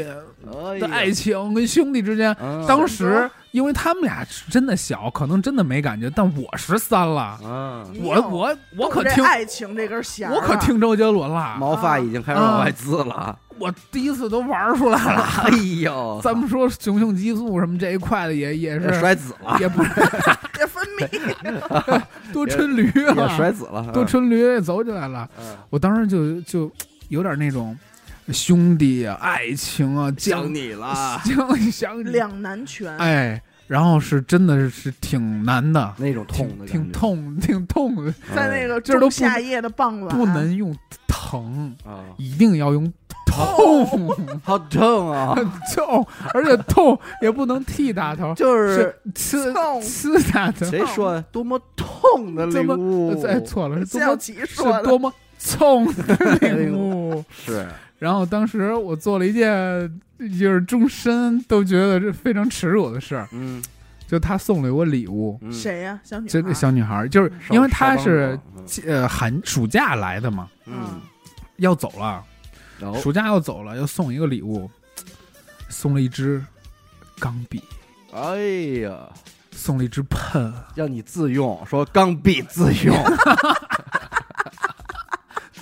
[0.79, 2.35] 的爱情跟兄弟之间。
[2.41, 15.21] 嗯当时因为他们俩是真的小，可能真的没感觉，但我十三了，嗯，我我我可听爱情这根弦我可听周杰伦了，毛发已经开始往外滋了，我第一次都玩出来了。
[15.43, 15.49] 哎
[15.81, 19.89] 呦， 咱们说雄性激素什么这一块的也也是摔子了，也不是
[20.59, 22.01] 也分泌，
[22.33, 25.27] 多春驴也啊，摔子了，多春驴也走起来了。
[25.39, 26.71] 嗯，我当时就就
[27.09, 27.77] 有点那种
[28.31, 40.75] 兄弟啊、爱情啊、想将你了，将想你，两难全，哎，然后是真的是挺难的，那种痛挺挺的感觉，痛挺痛的，在那个这都夏夜的傍晚，不能用
[41.07, 42.91] 疼，啊，一定要用
[43.27, 43.85] 痛，
[44.41, 45.35] 好痛啊！
[45.35, 46.03] 很痛，
[46.33, 49.53] 而且痛也不能剃大头，就是呲
[49.83, 50.65] 呲大头。
[50.65, 53.23] 谁说多么痛的领悟？
[53.23, 55.13] 哎，错了，是多么是，多么
[55.59, 57.23] 痛的领悟。
[57.29, 57.67] 是。
[57.99, 63.61] 然后当时我做了一件就是终身都觉得这非常耻辱的事儿，嗯。
[64.07, 65.99] 就他送了我礼物，嗯，谁呀？
[66.03, 68.39] 小女孩这个小女孩，就是因为她是
[68.83, 70.99] 呃寒暑假来的嘛，嗯，
[71.57, 72.23] 要走了，
[72.99, 74.67] 暑假要走了，要送一个礼物，
[75.69, 76.43] 送了一支
[77.19, 77.61] 钢笔，
[78.11, 79.07] 哎呀，
[79.51, 82.95] 送了一支喷，让你自用，说钢笔自用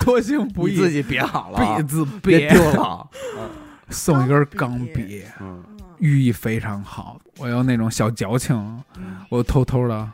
[0.00, 1.82] 多行不义，自己别好了
[2.22, 3.06] 别别丢了。
[3.90, 5.62] 送一根钢钢笔，嗯，
[5.98, 7.20] 寓意非常好。
[7.38, 8.82] 我有那种小矫情，
[9.28, 10.10] 我偷偷的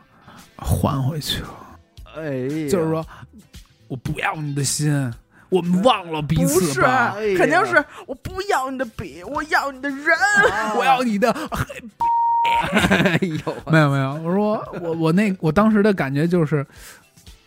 [0.57, 1.49] 还回去了，
[2.15, 3.05] 哎，就是说
[3.87, 5.13] 我不要你的心，
[5.49, 7.13] 我们忘了彼不是，此吧。
[7.15, 10.07] 不是肯定是我不要你的笔，我要你的人。
[10.51, 11.31] 啊 我要你的，
[12.89, 16.65] 哎呦，没有没有，我说我我那我当时的感觉就是，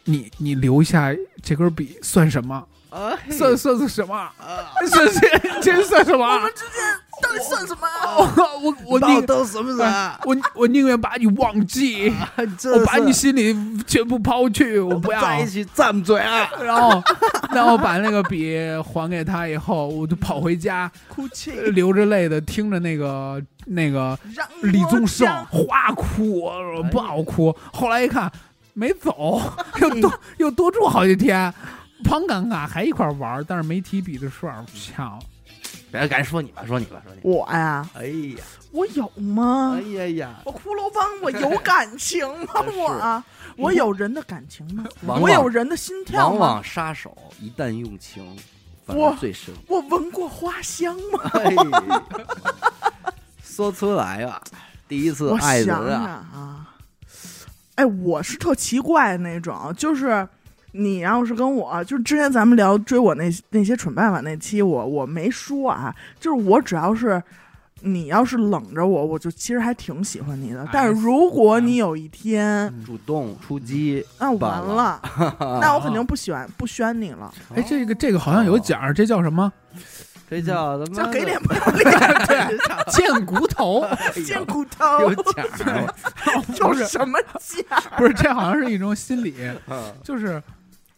[0.04, 2.66] 你你留下这根笔算什么？
[2.90, 4.14] 哎算算是什么？
[4.14, 4.32] 啊
[4.90, 6.24] 算这这算什么？
[6.24, 6.82] 我们之间
[7.20, 7.86] 到底算什么？
[8.16, 10.12] 我我我宁都什么人？
[10.24, 13.54] 我我宁愿把你忘记，我把你心里
[13.86, 15.20] 全部抛去，我不要。
[15.20, 16.48] 在一起站嘴啊！
[16.62, 17.02] 然后，
[17.52, 24.18] 然后把那个笔还给他以后，我就跑回家，哭泣，流着泪的听着那个那个
[24.62, 27.54] 李宗盛我哗哭，我爆哭。
[27.72, 28.30] 后来一看
[28.72, 29.42] 没走，
[29.82, 31.52] 又多又多住好几天，
[32.04, 34.64] 旁尴尬还一块儿玩儿，但是没提笔的事儿。
[34.94, 35.18] 操！
[35.90, 37.20] 别赶紧说你吧，说你吧，说你。
[37.22, 39.80] 我呀，哎呀，我有吗哎？
[39.88, 42.48] 呀呀，我骷髅帮，我有感情吗？
[42.76, 43.24] 我啊，
[43.56, 44.84] 我有人的感情吗？
[45.00, 46.38] 我有人的心跳吗？
[46.38, 48.22] 往往杀手一旦用情，
[48.86, 49.54] 反而我最深。
[49.66, 51.30] 我闻过花香吗？
[51.32, 51.54] 哎，
[53.42, 54.42] 说出来啊，
[54.86, 56.68] 第一次我爱人想想啊，啊，
[57.76, 60.28] 哎，我是特奇怪的那种，就是
[60.72, 67.22] 你要是跟我，就是之前咱们聊追我那那些蠢办法那期，我我没说啊，就是我只要是。
[67.82, 70.64] 你要是冷着我，我就其实还挺喜欢你的。
[70.64, 75.00] 哎但是如果你有一天，主动出击，那完完了，
[75.62, 79.52] 那我肯定不喜欢不宣你了，哎，这个这个好像有奖，这叫什么？
[80.28, 82.58] 这叫他妈叫给脸的不要脸，对，
[82.90, 83.86] 贱骨头？
[84.26, 85.46] 贱骨头有头，奖，
[86.58, 87.80] 有什么奖？
[87.96, 89.36] 不是，这好像是一种心理，
[89.70, 90.42] 嗯就是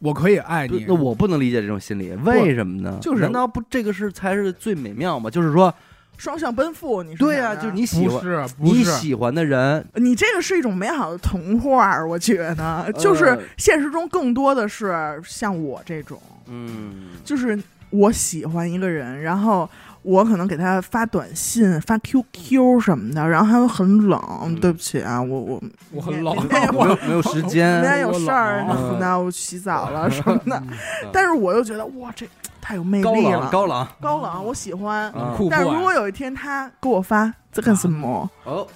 [0.00, 2.98] 我可以爱你，那我不能理解这种心理，为什么呢？
[3.00, 5.30] 就是难道不这个是才是最美妙吗？
[5.30, 5.72] 就是说，
[6.16, 17.58] 双向奔赴，你说对呀、想着就是你喜欢你喜欢的人，你这个是一种美好的童话，我觉得，就是呃现实中更多的是像我这种，嗯，就是
[17.90, 19.68] 我喜欢一个人，然后
[20.02, 24.54] 我可能给他发短信、发 QQ 什么的，然后他又很冷，嗯。
[24.60, 26.34] 对不起啊，我我我很冷。
[26.48, 30.76] 没有没有时明天间，有事儿我什么的，我洗澡了什么的，嗯
[31.12, 32.26] 但是我又觉得哇，这
[32.60, 33.86] 太有魅力了，冷高冷。
[34.00, 35.12] 高冷，我喜欢。
[35.50, 38.66] 但是如果，有一天他给我发在干什么，哦，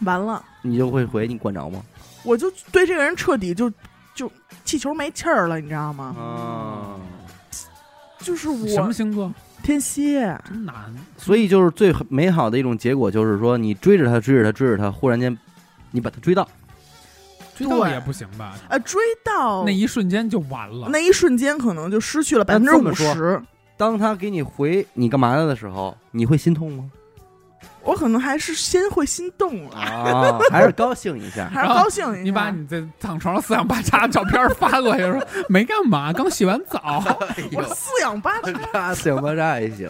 [0.00, 0.42] 完了。
[0.62, 1.80] 你就会回你管着吗？
[2.24, 3.70] 我就对这个人彻底就
[4.12, 4.30] 就
[4.64, 6.14] 气球没气儿了，你知道吗？
[6.18, 6.98] 啊，
[8.18, 9.32] 就是我什么我星座？
[9.66, 10.74] 天蝎，真难。
[11.16, 15.36] 所以就是最美好的一种结果，就是说你追着他追着他追着他，忽然间
[15.90, 16.48] 你把他追到，
[17.56, 18.54] 追到也不行吧？
[18.68, 20.88] 呃，追到那一瞬间就完了。
[20.88, 23.42] 那一瞬间，可能就失去了百分之五十。
[23.76, 26.84] 当他给你回你干嘛来的时候，你会心痛吗？
[27.86, 31.48] 我可能还是先会心动了，啊，还是高兴一下？
[31.54, 32.22] 还是高兴一下。
[32.22, 37.02] 你把你这躺床上四仰八叉的照片发过去，说 没干嘛，刚洗完澡。
[37.36, 39.88] 哎， 我四仰八叉，这四仰八叉也行，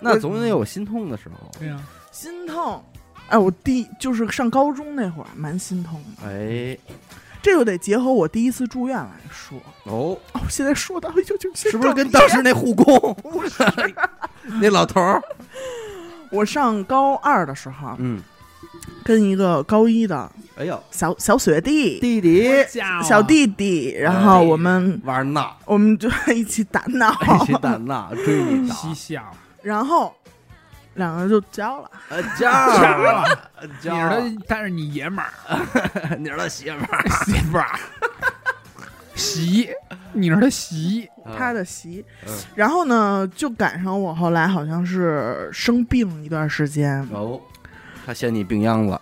[0.00, 1.50] 那总得有心痛的时候。
[1.58, 2.84] 对呀，心痛。
[3.28, 6.76] 哎，我第就是上高中那会儿蛮心痛的，哎，
[7.40, 9.56] 这就得结合我第一次住院来说。
[9.84, 13.16] 哦，哦，现在说到就就是不是跟当时那护工
[14.60, 15.22] 那老头儿？
[16.30, 18.22] 我上高二的时候，嗯，
[19.04, 22.48] 跟一个高一的哎呦，小小学弟弟弟
[23.02, 27.12] 小弟弟，然后我们玩闹，我们就 一起打闹，
[27.42, 29.22] 一起打闹，追你打，嬉笑，
[29.62, 30.14] 然后
[30.94, 31.90] 两个人就交了。
[32.10, 33.24] 呃，交交了，
[33.80, 35.32] 交你是他，但是你爷们儿，
[36.18, 37.80] 你是他媳妇儿，媳妇儿，
[39.14, 39.70] 媳，
[40.12, 42.04] 你是他媳，他的席。
[42.26, 47.40] 嗯，然后呢，就赶上我后来好像是生病一段时间，哦，
[48.06, 49.00] 他嫌你病秧子，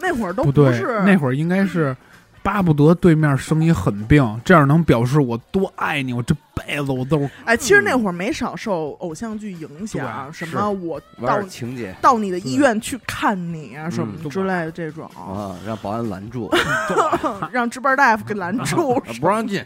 [0.00, 1.96] 那会儿都不对是，那会儿应该是
[2.42, 11.94] 巴不得对面生一狠病，这样能表示我多爱你，我这辈子我都哎，其实那会儿没少受偶像剧影响，什么我到情节。
[12.00, 16.50] 到你的医院去看你啊，什么嗯之类的这种，啊，让保安拦住，
[17.52, 19.64] 让值班大夫给拦住，啊不让进。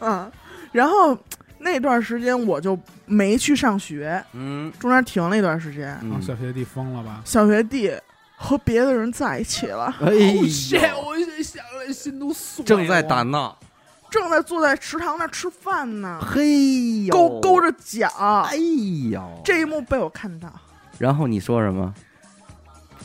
[0.00, 0.30] 嗯，
[0.72, 1.16] 然后
[1.58, 5.98] 那段时间我就没去上学，嗯中间停了一段时间。
[6.02, 7.20] 嗯啊，小学弟疯了吧？
[7.24, 7.92] 小学弟
[8.36, 10.80] 和别的人在一起了，哎哦呦，shit！
[10.98, 12.66] 我想了心都碎了。
[12.66, 13.58] 正在打闹，
[14.10, 18.08] 正在坐在池塘那儿吃饭呢，嘿呦，勾勾着脚，
[18.48, 18.56] 哎
[19.10, 20.48] 呦，这一幕被我看到，
[20.98, 21.92] 然后你说什么？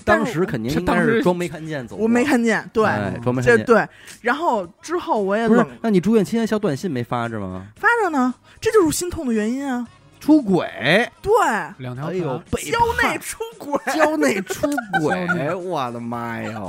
[0.06, 3.66] 当时肯定应这当时该是装没看见走过，我没看见，对，哎装没看见。
[3.66, 3.86] 对，
[4.22, 7.66] 然后之后我也不是冷，那你住院期间小短信没发着吗？
[7.76, 9.86] 发着呢，这就是心痛的原因啊，
[10.20, 11.32] 出轨，对，
[11.80, 12.42] 两条哎呦，
[12.72, 14.70] 交，内出轨，交内出
[15.02, 16.62] 轨 我的妈呀，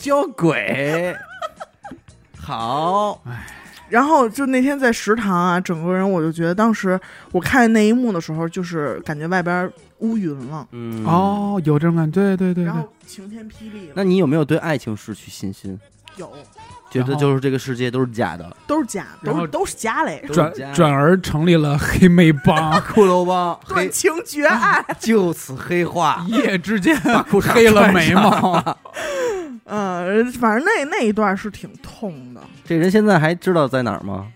[0.00, 1.14] 交轨，
[2.40, 3.22] 好，
[3.88, 6.98] 然后就那天在食堂啊，整个人我就觉得，当时
[7.32, 15.78] 我看见那一幕的时候，就是感觉外边乌云了，嗯，哦，有这种感觉，对对对对然后，晴天霹雳了，那你有没有对爱情失去信心？
[16.16, 16.32] 有
[16.90, 28.78] 觉得就是这个世界都是假的，都是假，然后都是都是假嘞，都是转假的转而成立了黑妹帮，骷髅帮 黑断情绝爱，就此黑化，一夜之间把裤衩黑了眉毛。
[29.68, 34.26] 嗯，反正那那一段是挺痛的，这人现在还知道在哪儿吗？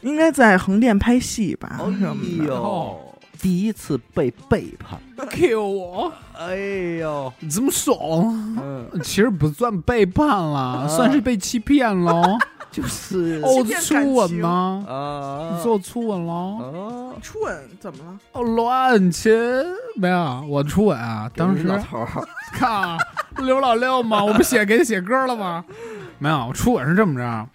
[0.00, 2.44] 应该在横店拍戏吧，哎。
[2.46, 2.98] 呦，
[3.40, 4.98] 第一次被背叛，
[5.30, 6.54] Q 我，哎
[7.00, 8.32] 呦，这么怂？
[8.58, 12.22] 嗯，其实不算背叛了，啊算是被欺骗了。
[12.70, 14.84] 就是哦，骗初吻吗？
[14.86, 16.32] 啊你，做初吻了？
[16.32, 18.18] 啊，初吻怎么了？
[18.32, 19.32] 哦，乱亲
[19.96, 20.44] 没有？
[20.48, 22.06] 我初吻啊，当时给老头儿
[22.52, 22.96] 看
[23.38, 25.64] 刘老六嘛，我不写给他写歌了吗？
[26.18, 27.48] 没有，我初吻是这么着。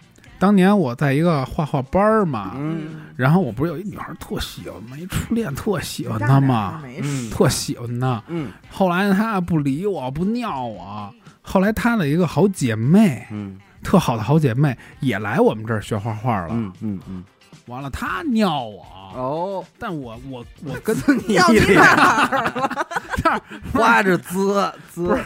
[0.44, 4.94] 当年我在一个画画班儿嘛，嗯然后我不是有一女孩特喜欢吗？
[4.98, 8.22] 一初恋特喜欢她嘛，嗯，特喜欢她。
[8.28, 11.10] 嗯后来她不理我，不尿我。
[11.40, 16.48] 后来她的一个好姐妹，嗯特好的好姐妹也来我们这儿学画画了。
[16.50, 17.24] 嗯嗯嗯，
[17.64, 18.84] 完了，她尿我，
[19.16, 20.94] 哦，但我我我跟
[21.26, 22.86] 你要你脸哪儿了？
[23.72, 25.18] 花 着滋滋，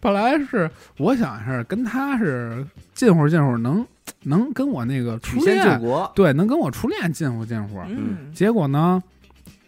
[0.00, 3.86] 本来是我想是跟她是近乎近乎，能
[4.22, 6.10] 能跟我那个初恋国。
[6.14, 7.80] 对，能跟我初恋近乎近乎。
[7.88, 9.02] 嗯，结果呢，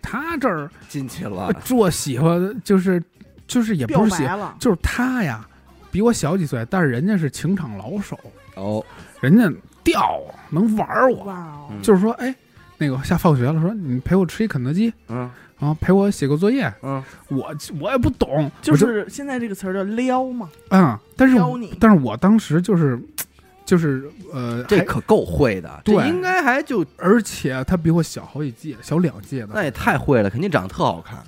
[0.03, 3.03] 他这儿进去了，做喜欢就是
[3.47, 5.47] 就是也不是喜欢，就是他呀
[5.91, 8.19] 比我小几岁，但是人家是情场老手，
[8.57, 8.85] 哦，
[9.21, 9.51] 人家
[9.83, 11.83] 钓我能玩儿我，哇哦，嗯。
[11.83, 12.35] 就是说，哎，
[12.77, 15.31] 那个下放学了，说你陪我吃一肯德基，嗯。
[15.61, 21.77] 然后陪我写个作业，嗯，我我也不懂，就是现在这个词儿叫撩嘛，嗯，但是撩你。
[21.81, 22.97] 但是我当时就是
[23.69, 31.19] 就是呃，这可够会的，这对应该还就而且他比我小好几届，小两届的，那也太会了，肯定长得特好看。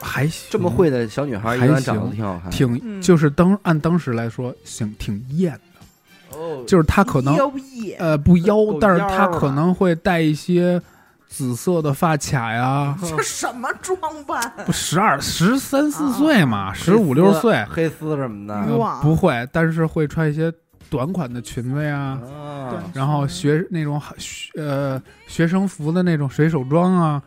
[0.00, 2.50] 还行，这么会的小女孩，一还般长得行挺好看。
[2.50, 10.82] 挺嗯就是当按当时来说，行挺艳的，哦，就是她可能妖艳，呃不妖，但是她可能会带一些
[11.28, 14.52] 紫色的发卡呀， 这什么装扮？
[14.66, 20.52] 不十二十三四啊岁嘛，十五六岁，黑丝什么的呃不会，但是会穿一些
[20.90, 22.82] 短款的裙子呀，啊。
[22.94, 27.22] 然后学那种学呃学生服的那种水手装啊，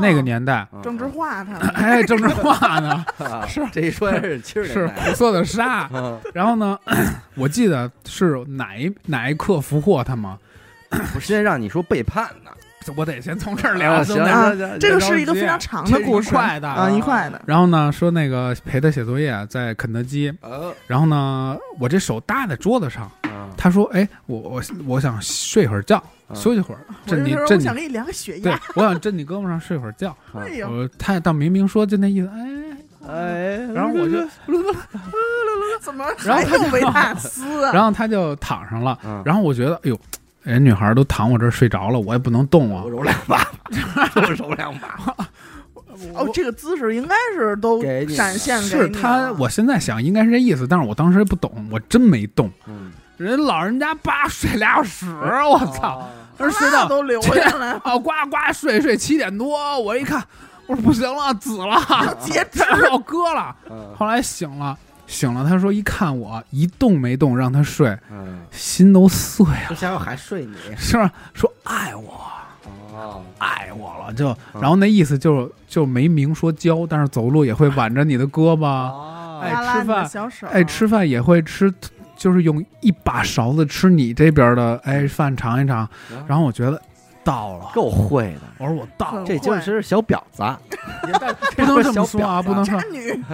[0.00, 3.04] 那个年代，政治化他， 哎，政治化呢，
[3.46, 3.60] 是。
[3.72, 5.04] 这一说是七十是年代。
[5.04, 5.88] 红色的纱。
[5.92, 6.78] 嗯然后呢，
[7.34, 10.38] 我记得是哪一哪一刻俘获他吗？
[11.14, 12.50] 我现在让你说背叛呢，
[12.96, 14.30] 我得先从这儿啊聊，行兄弟。
[14.30, 20.32] 啊行行，这个是一个非常长的故事，这一块的啊，一块的，然后呢，说那个陪他写作业，在肯德基。
[20.42, 23.04] 呃然后呢，我这手搭在桌子上。
[23.22, 27.74] 啊他说：“哎，我我我想睡会儿觉，嗯休息会儿，我就震你这你我想。
[27.74, 30.14] 给你量个血对压，，我想震你胳膊上睡会儿觉。
[30.34, 34.18] 哎呦，我他倒明明说就那意思，哎，哎， 然后我就，
[35.80, 37.72] 怎么然后他就还有维纳斯啊？
[37.72, 38.98] 然后他就躺上了。
[39.04, 39.98] 嗯然后我觉得，哎呦，
[40.52, 42.90] 人女孩都躺我这儿睡着了，我也不能动啊我。
[42.90, 43.46] 揉两把，
[44.14, 44.96] 我揉两把，
[46.14, 47.82] 哦，这个姿势应该是都
[48.14, 52.50] 展现给你是他，我现在想应该是这意思，但是我当时不懂，我真没动。
[52.66, 55.06] 嗯，人老人家叭睡俩小时，
[55.50, 55.98] 我操！
[55.98, 56.06] 哦，
[56.38, 60.22] 那睡到都流下来，啊，呱呱睡睡七点多，我一看，
[60.68, 61.76] 我说不行了，紫了，
[62.20, 63.56] 截肢要割了。
[63.68, 71.12] 嗯后来醒了，醒了，他说一看我一动没动，让他睡，嗯，心都碎了，这家伙还睡你 是吧？
[71.32, 72.26] 说爱我，
[72.92, 81.72] 哦，爱我了，就然后那意思就就没明说教，但是走路也会挽着你的胳膊，哦哎拉拉你的吃饭小手，哎，吃饭也会吃
[82.16, 85.88] 就是用一把勺子吃你这边的哎饭尝一尝，
[86.26, 86.80] 然后我觉得
[87.26, 90.42] 到了，够会的，我说我到了，这就是小婊子，
[91.56, 92.78] 不能这么说啊，不能说，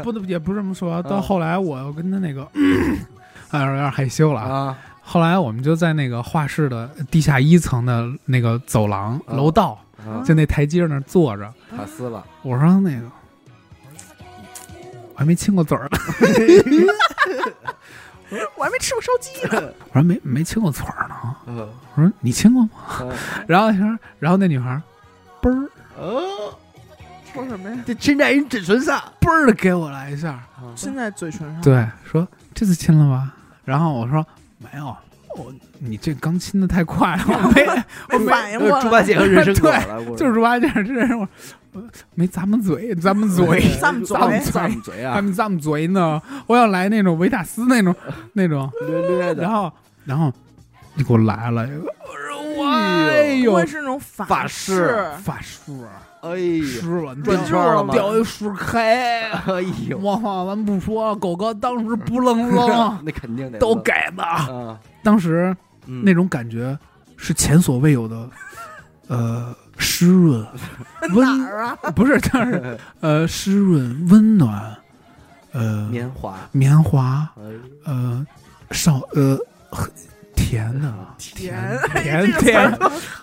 [0.03, 1.03] 不能也不是这么说啊。
[1.03, 2.49] 到嗯后来我又跟他那个，
[3.53, 4.49] 哎，有点害羞了啊。
[4.51, 9.37] 啊，后来我们就在那个画室的地下一层的那个走廊嗯。
[9.37, 11.53] 楼道，啊就那台阶那儿坐着。
[11.77, 13.07] 卡斯了，我说那个，
[15.13, 15.99] 我还没亲过嘴儿呢。
[18.57, 19.73] 我还没吃过烧鸡呢。
[19.93, 21.37] 我说没没亲过嘴儿呢。
[21.47, 22.71] 嗯我说你亲过吗？
[23.01, 23.13] 嗯
[23.47, 24.83] 然后他说，然后那女孩儿
[25.43, 25.69] 嘣儿
[25.99, 26.55] 哦，
[27.33, 27.77] 说什么呀？
[27.87, 30.43] 这亲在人嘴唇上，嘣儿的给我来一下，
[30.75, 31.61] 亲在嘴唇上。
[31.61, 33.33] 对，说这次亲了吧？
[33.65, 34.25] 然后我说
[34.59, 34.97] 没有，
[35.37, 38.81] 我你这刚亲的太快了， 我没没反应过来。
[38.83, 41.29] 猪八戒和人参果了，我就是猪八戒这人我
[41.73, 41.83] 我
[42.15, 43.47] 没 咂摸嘴，咂摸嘴，
[43.81, 45.15] 咂摸嘴咂摸咂嘴嘴啊。
[45.15, 46.21] 他，们嘴呢。
[46.47, 47.95] 我要来那种维塔斯那种
[48.35, 48.71] 那种，
[49.37, 49.73] 然后
[50.05, 50.33] 然后
[50.95, 53.51] 你给我来了一个，我说哎呦。
[53.53, 55.83] 不会，是那种法法式法术
[56.23, 57.93] 哎呦，湿了，转圈了吗？
[57.93, 59.29] 掉一树开。
[59.31, 64.23] 哎呦，我操，咱不说，狗哥当时不愣愣， 那肯定得都给的。
[64.23, 65.55] 啊，当时
[65.87, 66.79] 嗯那种感觉
[67.17, 68.29] 是前所未有的，
[69.09, 70.47] 呃，湿润、
[71.13, 71.77] 温哪儿啊？
[71.95, 74.77] 不是，但是呃，湿润、温暖，
[75.53, 77.43] 呃，棉花，棉花，哎
[77.85, 78.25] 呃，
[78.71, 79.37] 少呃，
[79.71, 79.91] 很
[80.53, 81.79] 甜的，甜。
[81.95, 82.79] 甜 甜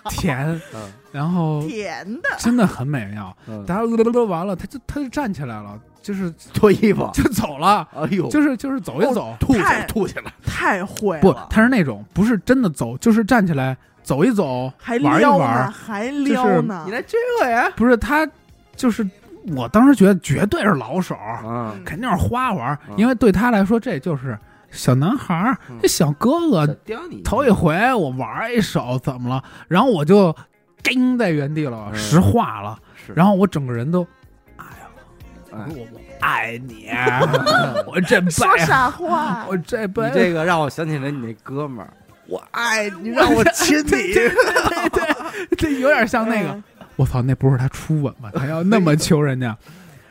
[0.08, 0.80] 甜，嗯。
[1.12, 2.28] 然后甜的。
[2.38, 3.36] 真的很美妙。
[3.46, 16.82] 嗯，大家都完了，他就他就站起来了，就是脱衣服，就走了，哎呦，就是就是走一走，吐起来，吐起来，太会了，不，他是那种不是真的走，就是站起来走一走，还玩一，玩，还撩呢。
[16.84, 17.70] 你来追我呀？
[17.76, 18.28] 不是他，
[18.74, 19.08] 就是
[19.56, 24.36] 我当时觉得绝对是老手，嗯，肯定是花玩嗯，因为对他来说这就是
[24.70, 26.76] 小男孩儿嗯，这小哥哥
[27.24, 29.42] 头一回我玩一手怎么了？
[29.68, 30.34] 然后我就
[30.82, 31.98] 叮在原地了，嗯。
[31.98, 32.78] 石化了，
[33.14, 34.06] 然后我整个人都
[34.56, 34.88] 哎呀
[35.50, 36.88] 我我爱你，
[37.86, 41.92] 我这辈说傻话，我这辈你这个让我想起来你那哥们儿，
[42.26, 44.14] 我爱你，让我亲你，
[45.58, 46.62] 这有点像那个，嗯
[46.96, 48.30] 我操，那不是他初吻吗？
[48.34, 49.56] 他要那么求人家，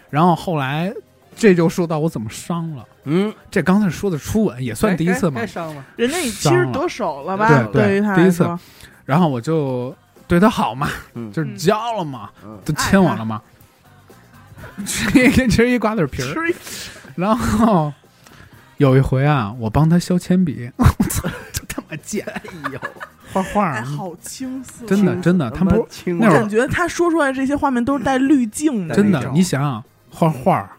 [0.09, 0.91] 然后后来
[1.35, 2.83] 这就说到我怎么伤了。
[3.09, 5.41] 嗯，这刚才说的初吻也算第一次嘛。
[5.41, 7.47] 该，伤了，人家已其实得手了吧？
[7.71, 8.47] 对对于他第一次，
[9.05, 9.95] 然后我就
[10.27, 11.31] 对他好嘛，嗯。
[11.31, 12.59] 就是交了嘛，嗯。
[12.63, 13.41] 都亲我了嘛，
[14.85, 16.55] 吃一吃一瓜子皮儿，吃一。
[17.15, 17.91] 然后
[18.77, 22.41] 有一回啊，我帮他削铅笔，我操，这他妈贱，哎
[22.71, 22.79] 呦，
[23.33, 30.77] 画画哎，好青涩，真的真的，他不亲那会儿我感觉他说出来这些画面都是带滤镜的，真的你想想画画，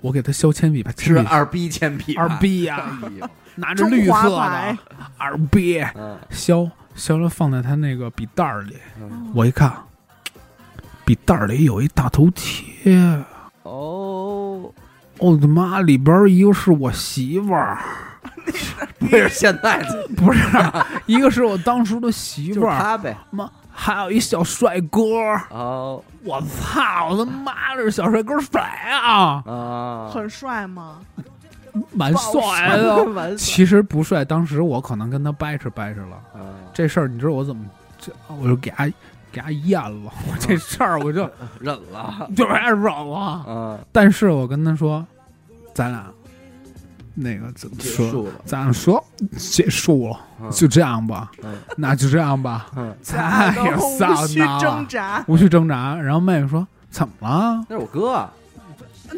[0.00, 6.18] 我给他削铅笔，吧铅笔是二逼铅笔吧，二逼呀，哎呦，拿着绿色中华牌的二逼嗯。
[6.30, 9.72] 削削了放在他那个笔袋儿里，嗯，我一看，
[11.04, 12.96] 笔袋儿里有一大头贴，
[13.62, 14.72] 哦，
[15.18, 17.78] 我的妈，里边儿一个是我媳妇儿，
[18.98, 20.40] 不是现在的，不是，
[21.06, 25.00] 一个是我当时的媳就是妇儿，他呗，妈，还有一小帅哥，
[25.50, 28.60] 哦我操，我他妈这小帅哥帅
[28.90, 29.42] 啊？
[29.46, 30.98] 啊，很帅吗？
[31.92, 33.04] 蛮帅的。
[33.14, 36.16] 完其实不帅，当时我可能跟他掰扯掰扯了。
[36.34, 37.64] 啊，这事儿你知道我怎么，
[37.98, 38.86] 这我就给他
[39.32, 40.12] 给他咽了。
[40.28, 41.28] 我这事儿我就
[41.60, 43.16] 忍了，就挨忍了。
[43.16, 45.06] 啊，但是我跟他说，
[45.72, 46.06] 咱俩
[47.22, 48.10] 那个怎么说？
[48.10, 49.04] 束了，咱说
[49.36, 50.50] 结束了，嗯。
[50.50, 51.54] 就这样吧，嗯。
[51.76, 55.94] 那就这样吧，嗯，太然后丧无需挣扎，无需挣扎。
[55.94, 57.64] 然后妹妹说怎么了？
[57.68, 58.28] 那是我哥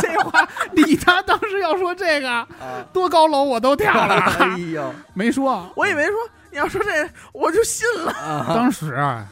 [0.00, 2.46] 这话你他当时要说这个，啊，
[2.92, 4.94] 多高楼我都跳了，哎呦。
[5.12, 5.70] 没说。
[5.76, 6.14] 我以为说
[6.50, 8.12] 你要说这，我就信了。
[8.12, 9.26] 啊，当时啊，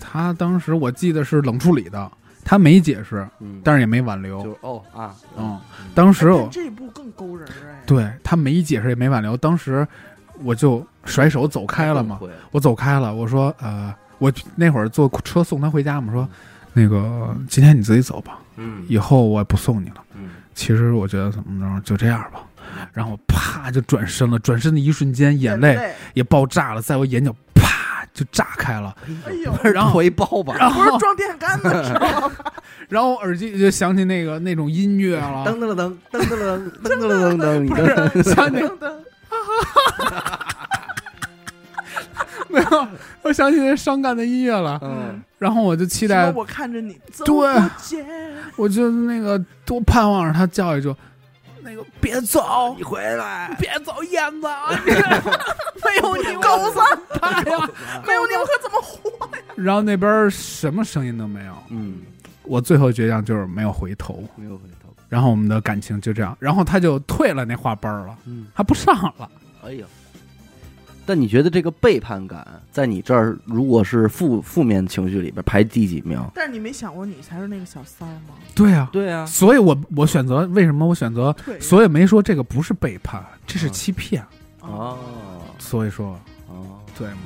[0.00, 2.10] 他当时我记得是冷处理的，
[2.50, 4.42] 他没解释，嗯，但是也没挽留。
[4.42, 5.60] 就哦啊，嗯，
[5.94, 7.82] 当时我这一步更勾人哎。
[7.84, 9.86] 对他没解释也没挽留，当时
[10.42, 12.18] 我就甩手走开了嘛。
[12.50, 16.26] 我走开了，我说呃，我那会儿坐车送他回家嘛，说
[16.72, 20.02] 那个今天你自己走吧，嗯以后我也不送你了。
[20.14, 22.40] 嗯其实我觉得怎么着就这样吧。
[22.92, 27.38] 然后啪就转身了，转身的一瞬间，眼泪泪，也爆炸了，在我眼角啪
[28.14, 28.94] 就炸开了。
[29.26, 31.94] 哎呦，然后脱一包吧，然不是后装电杆的时
[32.88, 36.26] 然后耳机里就响起那个那种音乐了，噔噔噔噔噔
[36.82, 38.92] 噔噔噔噔不噔，是响起噔噔
[42.48, 42.88] 没有，
[43.22, 44.78] 我想起那伤感的音乐了。
[44.82, 45.22] 嗯。
[45.38, 47.34] 然后我就期待，我看着你对，
[48.56, 50.92] 我就那个多盼望着他叫一句，
[51.68, 54.48] 那个别走，你回来，别走，燕子，
[55.84, 56.80] 没有你我狗子
[57.20, 57.70] 哎呀！
[58.06, 59.42] 没有你我可怎么活呀？
[59.54, 62.00] 然后那边什么声音都没有，嗯，
[62.44, 69.30] 我最后倔强就是没有回头，没有回头，然后我们的感情就这样，然后他就退了那画班了，嗯，他不上了。
[69.62, 69.86] 哎呀。
[71.08, 76.22] 但你觉得这个背叛感在你这儿，如果是负负面情绪里边排第几名？
[76.34, 78.34] 但是你没想过你才是那个小三儿吗？
[78.54, 84.22] 对啊，对啊，所以我我选择为什么我选择，所以没说这个不是背叛，这是欺骗。
[84.60, 84.98] 哦
[85.58, 87.20] 所以说，哦，对吗？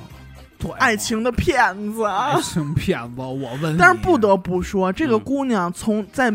[0.61, 2.05] 对，爱情的骗子。
[2.05, 6.33] 爱情骗子，我问，但是不得不说，这个嗯姑娘从在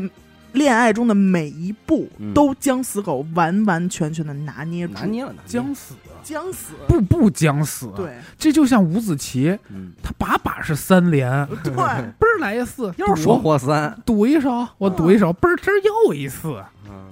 [0.58, 2.34] 恋爱中的每一步嗯。
[2.34, 5.94] 都将死狗完完全全的拿捏住，拿捏了，拿捏将死，
[6.24, 6.74] 将死。
[6.88, 8.12] 步步将死，，对。
[8.38, 17.06] 这就像五子棋，嗯，他把把是三连，对， 嘣儿来一次，又是说活三，赌一手，我赌一手，嘣儿这又一次，嗯，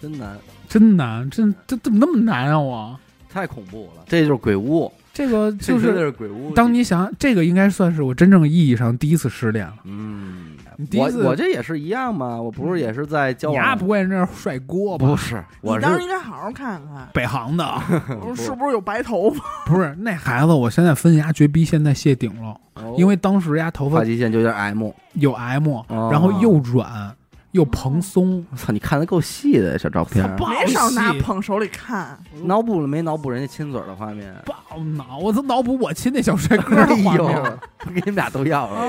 [0.00, 0.36] 真难，
[0.68, 2.98] 真难，这这怎么那么难啊我？
[3.30, 6.50] 太恐怖了，这就是鬼屋，这个就是鬼屋。
[6.54, 9.74] 当你想这个应该算是我真正意义上第一次失恋了。
[9.84, 10.47] 嗯
[10.80, 15.08] 你，第一次我我这也是一样嘛，我不是也是在交你丫往，不会是那帅锅吧？
[15.08, 17.64] 不是，我你当时是应该好好看看，北航的，
[18.22, 19.42] 我说是不是有白头发？
[19.66, 27.12] 不是那孩子，我现在分析丫绝逼现在谢顶了，哦因为当时丫头发发际线就有点 M，有 M，哦然后又软
[27.52, 34.32] 又蓬松，我操，你看的够细的小照片儿，不好没少拿戏捧手里看，脑补了没脑补人家亲嘴儿的画面？
[34.44, 35.18] 爆脑！
[35.18, 37.18] 我都脑补我亲那小帅哥的画面。
[37.86, 38.80] 我给你们俩都要了。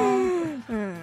[0.68, 0.96] 嗯，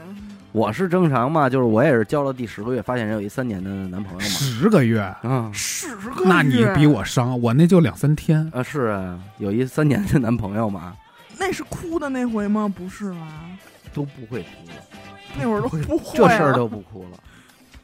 [0.57, 4.25] 我是正常嘛，就是我也是交了第十个月，发现人有一三年的男朋友嘛。
[4.25, 8.51] 十个月，啊十个月那你比我伤，我那就两三天。
[8.55, 10.97] 啊是啊，有一三年的男朋友嘛，
[11.39, 12.73] 那是哭的那回吗？
[12.75, 13.29] 不是吧？
[13.93, 14.75] 都不会哭了，
[15.39, 17.19] 那会儿都不会这事儿都不哭了，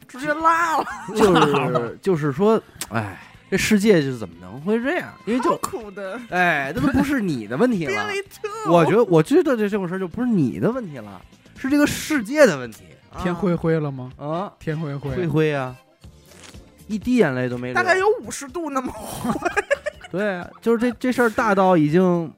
[0.07, 2.59] 直接拉了，就是就是说，
[2.89, 3.21] 哎，
[3.51, 5.13] 这世界就怎么能会这样？
[5.27, 8.03] 因为就哭的哎，这都不是你的问题了。
[8.67, 11.21] 我觉得，我觉得这这种事儿就不是你的问题了，
[11.63, 12.83] 是这个世界的问题
[13.21, 14.11] 天灰灰了吗？
[14.17, 14.51] 啊！
[14.59, 15.75] 天灰灰灰，灰啊，
[16.87, 17.75] 一滴眼泪都没流。
[17.75, 19.31] 大概有五十度那么灰
[20.11, 22.31] 对啊，就是这这事儿大到已经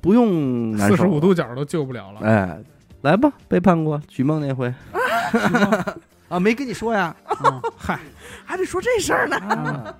[0.00, 2.20] 不用四十五度角都救不了了。
[2.20, 2.58] 哎，
[3.02, 4.72] 来吧，背叛过许梦那回
[6.28, 7.14] 啊，没跟你说呀？
[7.44, 7.98] 嗯嗨，
[8.44, 9.94] 还得说这事儿呢，啊，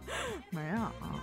[0.51, 1.17] 没有啊？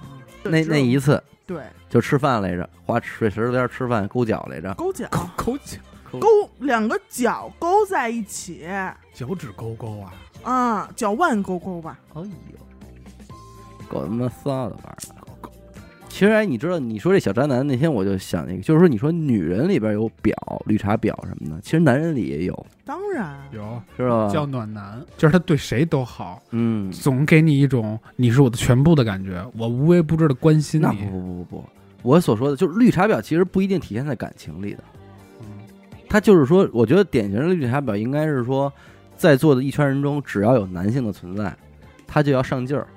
[0.43, 5.77] 那那一次对就吃饭来着，滑水池子边吃饭勾脚来着，勾脚口角
[6.11, 6.27] 勾
[6.59, 8.67] 两个脚勾在一起，
[9.13, 10.13] 脚趾勾勾啊！
[10.43, 12.27] 啊，脚腕勾勾吧，哎呦，
[13.89, 15.23] 够他妈骚的玩意儿！
[16.09, 20.35] 其实哎，你知道，你说这小渣男那天我就想那个，就是说，你说女人里边有表、
[20.65, 24.27] 绿茶婊什么的，其实男人里也有，当然有是吧？
[24.27, 31.05] 叫暖男，就是他对谁都好，嗯，总给你一种你是我的全部的感觉，我无微不至的关心那不你。
[31.05, 31.65] 不不不不，
[32.01, 34.83] 我所说的就是绿茶婊，其实不一定体现在感情里的。
[36.07, 38.71] 嗯他就是说，我觉得典型的绿茶婊应该是说，
[39.17, 41.53] 在座的一圈人中，只要有男性的存在，
[42.07, 42.87] 他就要上劲儿，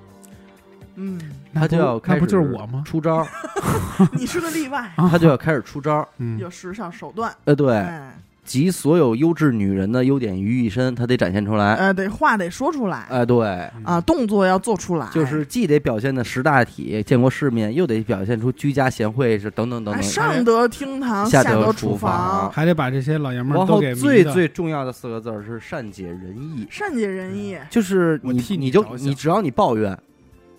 [0.94, 1.20] 嗯，
[1.52, 2.82] 他就要开始不就是我吗？
[2.86, 3.26] 出招儿，
[4.16, 5.08] 你是个例外，啊。
[5.11, 6.08] 他就要开始出招儿。
[6.18, 8.16] 嗯，有时尚手段，呃，对，哎，
[8.51, 11.74] 集所有优质女人的优点于一身，她得展现出来。
[11.76, 13.07] 呃，得话得说出来。
[13.09, 13.46] 哎，对，
[13.84, 20.11] 啊，动作要做出来，就是既得表现的识大体、见过世面，又得表现出居家贤惠是等等等哎等。
[20.11, 22.51] 上得厅堂，下得得厨厨房。
[22.51, 29.07] 还得把这些老爷们儿然后都给迷的最最重要的四个字儿是善解人意，善解人意，就是我替你你就着想。
[29.07, 29.96] 你只要你抱怨，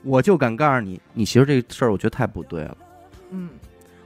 [0.03, 2.77] 我就敢告诉你，你媳妇这个事儿，我觉得太不对了。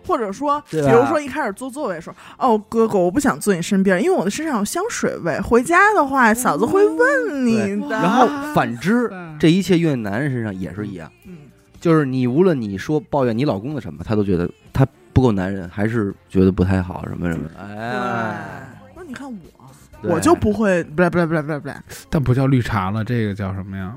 [0.05, 0.07] 嗯。
[0.07, 5.39] 或者说，比如说一开始坐座位说：“哦，哥哥，我不想坐你身边，因为我的身上有香水味。
[5.41, 11.37] 回家的话，嫂子会问你的。”然后反之，啊这一切用在男人身上也是一样，嗯，
[11.81, 17.49] 就是你无论你说抱怨你老公的什么，他都觉得他不够男人，还是觉得不太好什么什么。
[17.59, 23.95] 哎，对，说你看我，我就不会，不来不来不来不来不来，但不叫绿茶了，这个叫什么呀？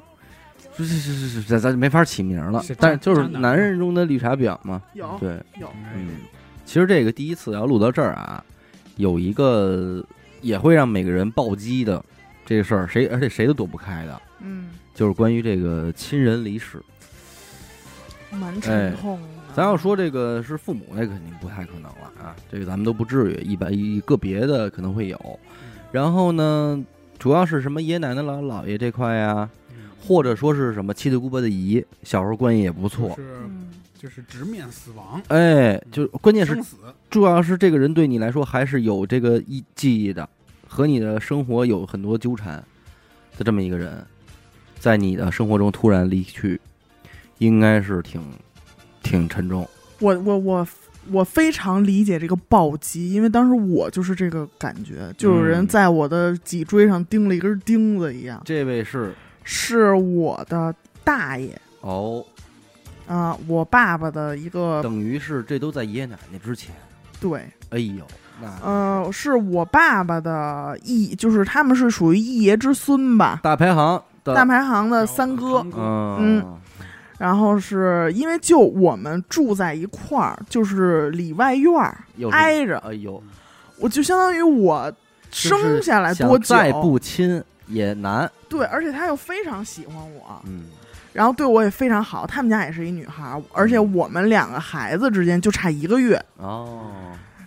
[0.85, 2.74] 是是是是是，咱咱没法起名了是。
[2.74, 6.11] 但是就是男男人中的绿茶婊嘛，有对，有，嗯，
[6.64, 8.43] 其实这个第一次要录到这儿啊，
[8.97, 10.05] 有一个
[10.41, 12.05] 也会让每个人暴击的
[12.47, 16.83] 这个事儿，谁而且谁都躲不开的，嗯，就是关于这个亲人离世。
[18.31, 19.29] 蛮沉痛的。
[19.55, 25.41] 咱要说这个是父母，那肯定不太可能了啊，这个咱们都不至于，一般一个别的可能会有。
[25.91, 26.85] 然后呢，
[27.18, 29.49] 主要是什么爷爷奶奶、姥姥姥爷这块呀，
[30.09, 33.16] 或者说是什么七大姑八大姨，小时候关系也不错就。
[33.16, 36.59] 是嗯，就是直面死亡，哎，就关键是，
[37.11, 40.26] 主要是这个人对你来说还是有这个忆记忆的，
[40.66, 42.64] 和你的生活有很多纠缠
[43.36, 44.02] 的这么一个人，
[44.78, 46.59] 在你的生活中突然离去，
[47.36, 48.22] 应该是挺
[49.02, 49.68] 挺沉重。
[50.00, 50.68] 我我我
[51.11, 58.40] 我非常理解这个暴击，因为当时我就是这个感觉，就有人嗯在我的脊椎上钉了一根钉子一样。
[58.44, 59.12] 这位是
[59.51, 61.59] 是我的大爷。
[61.80, 62.22] 哦，
[63.07, 66.74] 啊、我爸爸的一个等于是这都在爷爷奶奶之前。
[67.18, 67.40] 对，
[67.70, 68.05] 哎呦，
[68.42, 74.34] 那呃，是我爸爸的一，就是他们是属于一爷之孙吧，大排行的。
[74.34, 75.66] 大排行的三哥。
[75.74, 76.44] 嗯。
[77.16, 81.96] 然后是因为就我们住在一块儿，就是里外院儿
[82.30, 83.20] 挨着，哎呦，
[83.78, 84.92] 我就相当于我
[85.30, 88.30] 生下来多久，再不亲也难。
[88.48, 90.64] 对，而且他又非常喜欢我，嗯
[91.12, 92.26] 然后对我也非常好。
[92.26, 96.22] 他们家也是一女孩儿，而且我们两个孩子之间就差一个月。
[96.36, 96.92] 哦，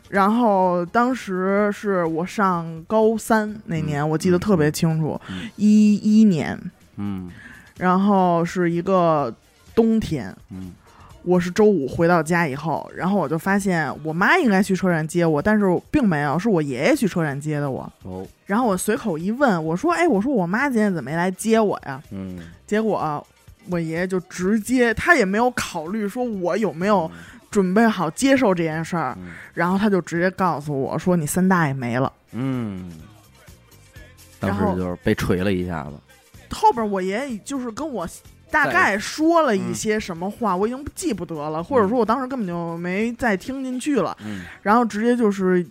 [0.10, 6.60] 然后当时是我上高三那年，嗯我记得特别清楚嗯，一一年，
[6.98, 7.30] 嗯
[7.78, 9.34] 然后是一个
[9.74, 10.36] 冬天。
[10.50, 10.74] 嗯
[11.24, 17.92] 我是周五回到家以后，然后我就发现我妈应该去车站接我，但是并没有，是我爷爷去车站接的我。
[18.04, 23.26] 哦然后我随口一问，我说：“哎，我说我妈今天怎么没来接我呀嗯，？”结果
[23.70, 27.10] 我爷爷就直接，他也没有考虑说我有没有
[27.50, 32.12] 准备好接受这件事儿，嗯然后他就直接告诉我说：“你三大爷没了。
[32.34, 32.92] 嗯，
[34.40, 35.92] 当然后时就是被锤了一下子。”
[36.54, 38.06] 后边我爷爷就是跟我
[38.52, 44.16] 大概说了一些什么话，我已经记不得了，或者说我当时根本就没再听进去了。
[44.26, 44.42] 嗯。
[44.62, 45.66] 然后直接就是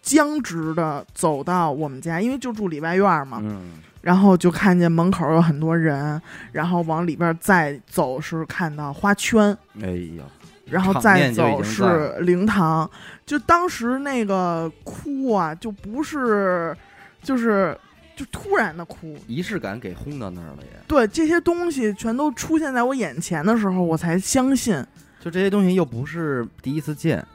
[0.00, 3.72] 僵直的走到我们家，因为就住里外院嘛，嗯。
[4.00, 6.20] 然后就看见门口有很多人，
[6.52, 10.24] 然后往里边再走是看到花圈，哎呀，
[10.70, 12.90] 然后再走是灵堂。
[13.26, 16.74] 就当时那个哭啊，就不是
[17.22, 17.76] 就是
[18.20, 20.68] 就突然的哭，仪式感给轰到那儿了也。
[20.86, 24.84] 对这些东西全都出现在我眼前的时候，我才相信。
[25.18, 27.26] 就这些东西又不是第一次见，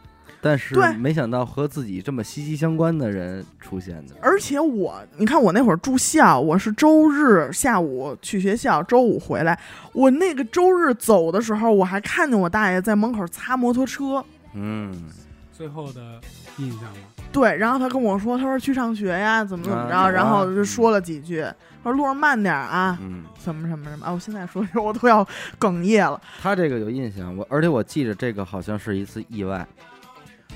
[0.41, 4.13] 但是对没想到和自己这么息息相关的人出现的。
[4.21, 9.59] 而且我，你看我那会儿住校，我是周日下午去学校，周五回来。
[9.91, 14.23] 我那个周日走的时候，我还看见我大爷在门口擦摩托车。
[14.53, 15.05] 嗯，
[15.51, 16.21] 最后的
[16.59, 17.14] 印象吗？
[17.31, 21.45] 对，然后他跟我说，他说去上学呀，怎么怎么着，啊然后就说了几句，
[21.83, 24.11] 说路上慢点啊，嗯，什么什么什么啊！
[24.11, 25.27] 我现在说 我都要
[25.59, 29.65] 哽咽了，他这个有印象，我而且我记着这个好像是一次意外。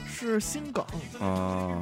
[0.06, 0.84] 是心梗，
[1.20, 1.82] 哦，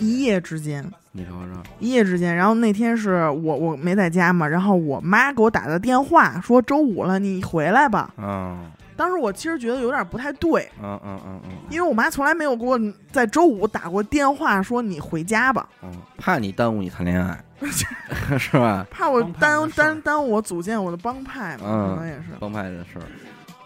[0.00, 0.84] 一夜之间。
[1.12, 8.12] 你瞅瞅，一夜之间，然后那天是我我没在家嘛，然后我妈给我打的电话说周五了，你回来吧。
[8.16, 8.58] 嗯
[9.02, 12.78] 当时我其实觉得有点不太对，嗯嗯嗯嗯，因为我妈从来没有给我
[13.10, 17.44] 在周五打过电话说你回家吧，嗯，怕你耽误你谈恋爱，
[18.38, 18.86] 是吧？
[18.92, 23.02] 怕我耽耽耽误我组建我的帮派嘛，嗯可能也是，帮派的事儿，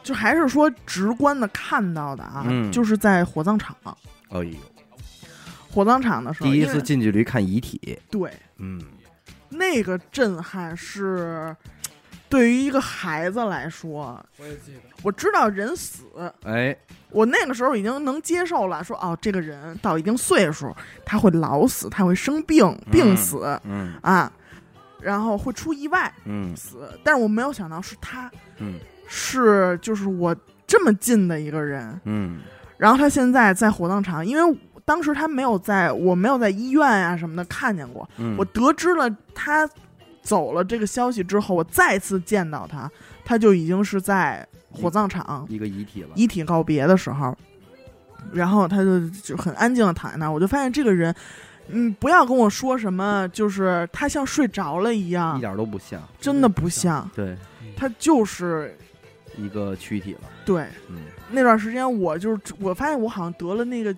[0.02, 3.76] 就还是说直观的看到的啊，嗯就是在火葬场，
[4.30, 4.56] 哎呦，
[5.70, 8.80] 火葬场的时候，第一次近距离看遗体，对嗯
[9.50, 11.54] 那个震撼是。
[12.28, 16.04] 对于一个孩子来说，我也记得，我知道人死，
[16.44, 16.76] 哎，
[17.10, 20.74] 我那个时候已经能接受了，说哦，这个人到一定岁数，
[21.04, 24.30] 他会老死，他会生病，病死、嗯啊，
[25.00, 26.54] 然后会出意外嗯。
[26.56, 26.88] 死。
[27.04, 28.74] 但是我没有想到是他，嗯。
[29.08, 30.34] 是就是我
[30.66, 32.00] 这么近的一个人。
[32.04, 32.40] 嗯。
[32.76, 39.68] 然后他现在在火葬场，因为当时他没有在我没有在医院啊什么的看见过，嗯，我得知了他
[40.26, 42.90] 走了这个消息之后，我再次见到他，
[43.24, 47.32] 他就已经是在火葬场一个遗体了，遗体告别的时候，
[48.32, 51.14] 然后他就就很安静的躺在那儿，我就发现这个人，
[51.68, 55.38] 嗯，不要跟我说什么，就是他像睡着了一样。
[55.38, 57.36] 一，点都不像，真的不像，对，
[57.76, 58.76] 他就是
[59.36, 60.66] 一个躯体了，对。
[60.88, 60.96] 嗯
[61.30, 63.92] 那段时间，我就是我发现我好像得了那个，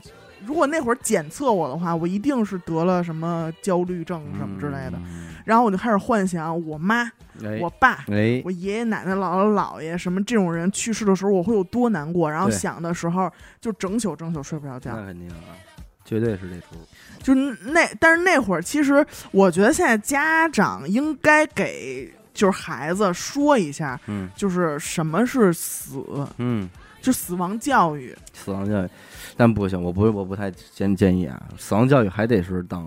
[0.47, 7.11] 如果那会儿检测我的话，我一定是得了什么焦虑症什么之类的，嗯然后我就开始幻想我妈、
[7.43, 8.05] 哎我爸。
[8.09, 12.31] 哎，我爷爷奶奶、姥姥姥爷什么这种人去世的时候，我会有多难过？
[12.31, 14.95] 然后想的时候，就整宿整宿睡不着觉。
[14.95, 15.57] 那肯定啊，
[16.05, 16.77] 绝对是这出，
[17.23, 17.35] 就
[17.73, 26.05] 那，但是那会儿，其实我觉得现在家长应该给就是孩子说一下，嗯就是什么是死，
[26.37, 26.69] 嗯，
[27.01, 28.15] 就死亡教育。
[28.35, 28.89] 死亡教育，
[29.35, 32.87] 但不行，我不我不太建建议啊，死亡教育还得是当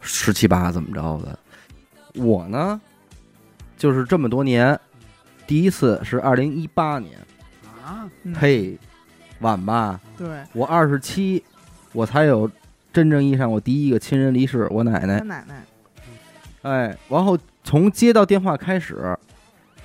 [0.00, 1.38] 十七八怎么着的。
[2.16, 2.80] 我呢，
[3.76, 4.78] 就是这么多年，
[5.46, 7.18] 第一次是二零一八年，
[7.84, 8.78] 啊，嗯、嘿，
[9.40, 11.44] 晚吧，对，我二十七，
[11.92, 12.50] 我才有
[12.92, 15.20] 真正意义上我第一个亲人离世，我奶他奶。
[15.20, 15.64] 奶奶，
[16.62, 19.16] 哎，然后从接到电话开始，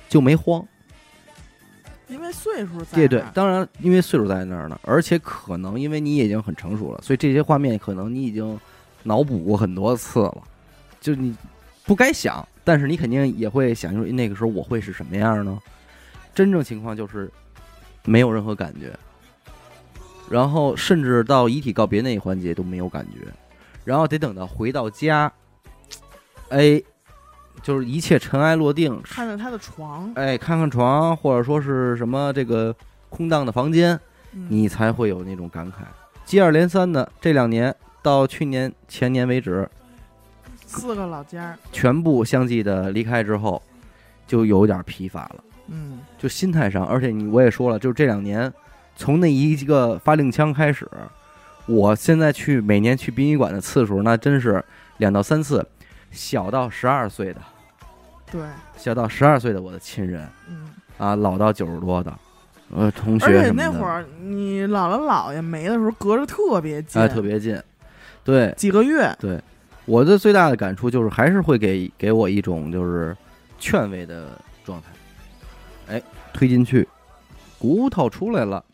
[0.08, 0.66] 就没慌。
[2.08, 8.60] 因为岁数在对对那儿，当然因为岁数在那儿呢，而且可能因为你已经很成熟了，所以这些画面可能你已经
[9.04, 10.42] 脑补过很多次了，
[11.00, 11.34] 就你
[11.92, 15.60] 不该想，但是你肯定也会想说那个时候我会是什么样呢？
[16.34, 17.30] 真正情况就是
[18.06, 18.98] 没有任何感觉，
[20.30, 23.28] 然后甚至到遗体告别那一环节都没有感觉，
[23.84, 25.30] 然后得等到回到家，
[26.48, 26.82] 哎，
[27.62, 32.74] 就是一切尘埃落定，看看他的床，哎，看看床或者说是什么这个
[33.10, 34.00] 空荡的房间，
[34.32, 35.84] 嗯你才会有那种感慨。
[36.24, 39.68] 接二连三的这两年到去年前年为止，
[40.80, 43.60] 四个老家儿，全部相继的离开之后，
[44.26, 48.52] 就有点疲乏了，嗯，就心态上，而且你我也说了，就是这两年
[48.96, 50.88] 从那一个发令枪开始，
[51.66, 54.64] 我现在去每年去殡仪馆的次数那真是
[54.98, 55.64] 两到三次，
[56.10, 57.40] 小到十二岁的，
[58.30, 58.40] 对，
[58.76, 62.12] 小到十二岁的我的亲人嗯，啊，老到九十多的，
[62.74, 67.60] 呃，同学而且那会儿你姥姥姥爷没的时候，隔着特别近，哎，特别近。
[68.24, 68.54] 对。
[68.56, 69.40] 几个月，对，
[69.84, 73.16] 我的最大的感触就是，还是会给给我一种就是
[73.58, 74.88] 劝慰的状态。
[75.88, 76.02] 哎，
[76.32, 76.88] 推进去，
[77.58, 78.64] 骨头出来了，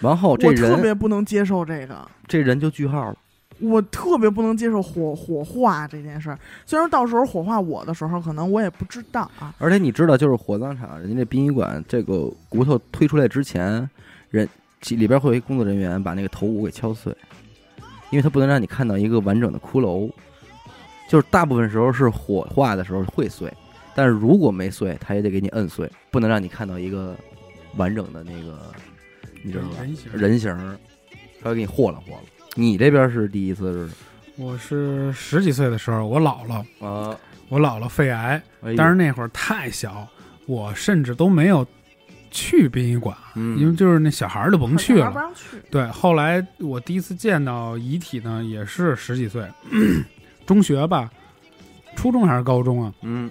[0.00, 2.06] 然后这我特别不能接受这个。
[2.26, 3.16] 这人就句号了。
[3.58, 9.52] 我特别不能接受火火化这件事儿，虽然到时候火化我的时候，可能我也不知道啊。
[9.58, 13.86] 而且你知道，就是火葬场人家这殡仪馆，这个骨头推出来之前，
[14.30, 14.48] 人
[14.88, 17.14] 里边会有一工作人员把那个头骨给敲碎，
[18.10, 20.10] 因为它不能让你看到一个完整的骷髅。
[21.08, 23.52] 就是大部分时候是火化的时候会碎，
[23.96, 27.16] 但是如果没碎，它也得给你摁碎，不能让你看到一个
[27.74, 28.72] 完整的那个，
[29.42, 29.78] 你知道吧？
[29.80, 30.78] 人形人形儿，
[31.42, 32.20] 他会给你和了和了。
[32.54, 33.94] 你这边是第一次是
[34.36, 38.40] 我是十几岁的时候，我姥姥，啊，我姥姥肺癌，
[38.76, 40.06] 但是那会儿太小，
[40.46, 41.66] 我甚至都没有
[42.30, 45.10] 去殡仪馆，嗯因为就是那小孩儿就甭去了。
[45.10, 49.46] 不让去，对，后来我第一次见到遗体呢，也是十几岁，
[50.46, 51.10] 中学吧，
[51.96, 52.92] 初中还是高中啊？
[53.02, 53.30] 嗯，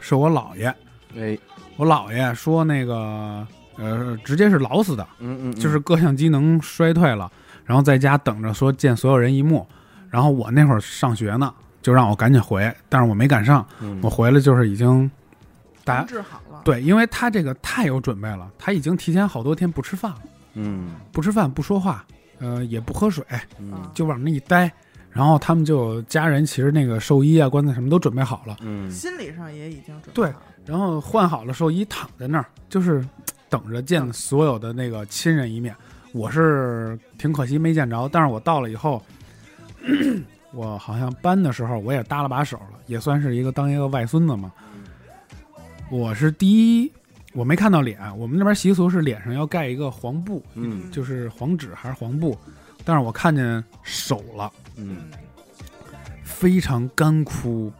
[0.00, 0.72] 是我姥爷，
[1.16, 1.36] 哎，
[1.76, 7.30] 我姥爷说那个呃，直接是老死的，嗯嗯，就是各项机能衰退了，
[7.64, 9.66] 然后在家等着说见所有人一幕。
[10.08, 15.10] 然后我那会儿上学呢，就让我赶紧回，但是我没赶上，嗯我回来就是已经
[15.84, 16.45] 大家治好了。
[16.66, 20.18] 对，因为他这个太有准备了，他已经提前好多天不吃饭了，
[20.54, 22.04] 嗯不吃饭不说话，
[22.40, 23.24] 呃，也不喝水，
[23.60, 24.70] 嗯就往那一待。
[25.10, 33.06] 然后他们就家人其实那个寿衣啊、棺材什么都准备好了，嗯心理上也已经准备对好了然后换好了寿衣躺在那儿，就是
[33.48, 35.74] 等着见所有的那个亲人一面。
[36.12, 39.00] 我是挺可惜没见着，但是我到了以后，
[40.52, 44.52] 我好像搬的时候我也搭了把手了，也算是一个当一个外孙子嘛。
[45.88, 46.92] 我是第一，
[47.32, 50.90] 我没看到脸，我们那边习俗是脸上要盖一个黄布，嗯。
[50.90, 52.36] 就是黄纸还是黄布，
[52.84, 54.96] 但是我看见手了，嗯。
[56.24, 57.72] 非常干枯，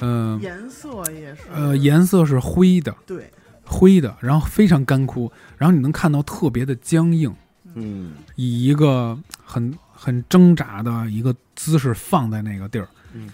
[0.00, 3.30] 嗯、颜色也是，呃，颜色是灰的，对，
[3.64, 7.32] 灰的，然后非常干枯，然后你能看到特别的僵硬，
[7.74, 8.14] 嗯。
[8.34, 12.88] 以一个很很挣扎的一个姿势放在那个地儿。
[13.12, 13.30] 嗯，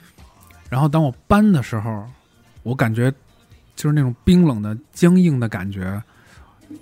[0.68, 2.04] 然后当我搬的时候，
[2.62, 3.10] 我感觉
[3.80, 6.02] 就是那种冰冷的、僵硬的感觉，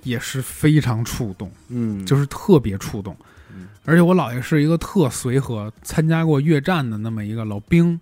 [0.03, 3.17] 也是非常触动，嗯，就是特别触动
[3.55, 3.69] 嗯。
[3.85, 8.01] 而且我姥爷是一个特随和，参加过越战的那么一个老兵，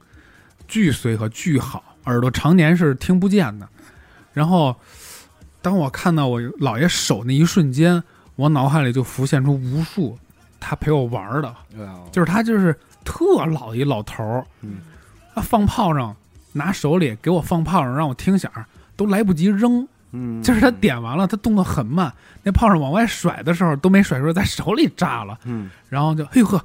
[0.66, 3.68] 巨随和，巨好，耳朵常年是听不见的。
[4.32, 4.74] 然后，
[5.61, 8.03] 当我看到我姥爷手那一瞬间，
[8.36, 10.18] 我脑海里就浮现出无数
[10.59, 11.55] 他陪我玩儿的，
[12.11, 12.74] 就是他就是
[13.05, 14.78] 特老一老头儿，嗯
[15.34, 16.16] 啊，放炮仗
[16.55, 18.64] 拿手里给我放炮仗，让我听响儿，
[18.97, 26.57] 都来不及扔，嗯，就是他点完了，他动作很慢，那炮仗往外甩的时候都没甩出来，在手里炸了，嗯，然后就哎呦呵，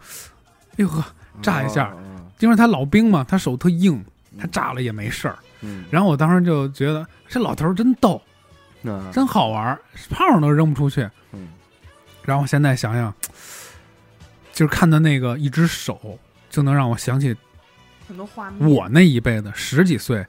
[0.71, 1.03] 哎呦呵，
[1.41, 1.93] 炸一下。
[2.39, 4.39] 因为他老兵嘛，他手特硬，嗯。
[4.39, 5.37] 他炸了也没事儿。
[5.61, 8.19] 嗯，然后我当时就觉得这老头儿真逗，
[8.81, 9.79] 那真好玩儿，
[10.09, 11.07] 炮仗都扔不出去。
[11.33, 11.49] 嗯。
[12.23, 13.13] 然后现在想想，
[14.53, 16.17] 就是看到那个一只手，
[16.49, 17.35] 就能让我想起
[18.07, 18.67] 很多画面。
[18.67, 20.25] 我那一辈子十几岁，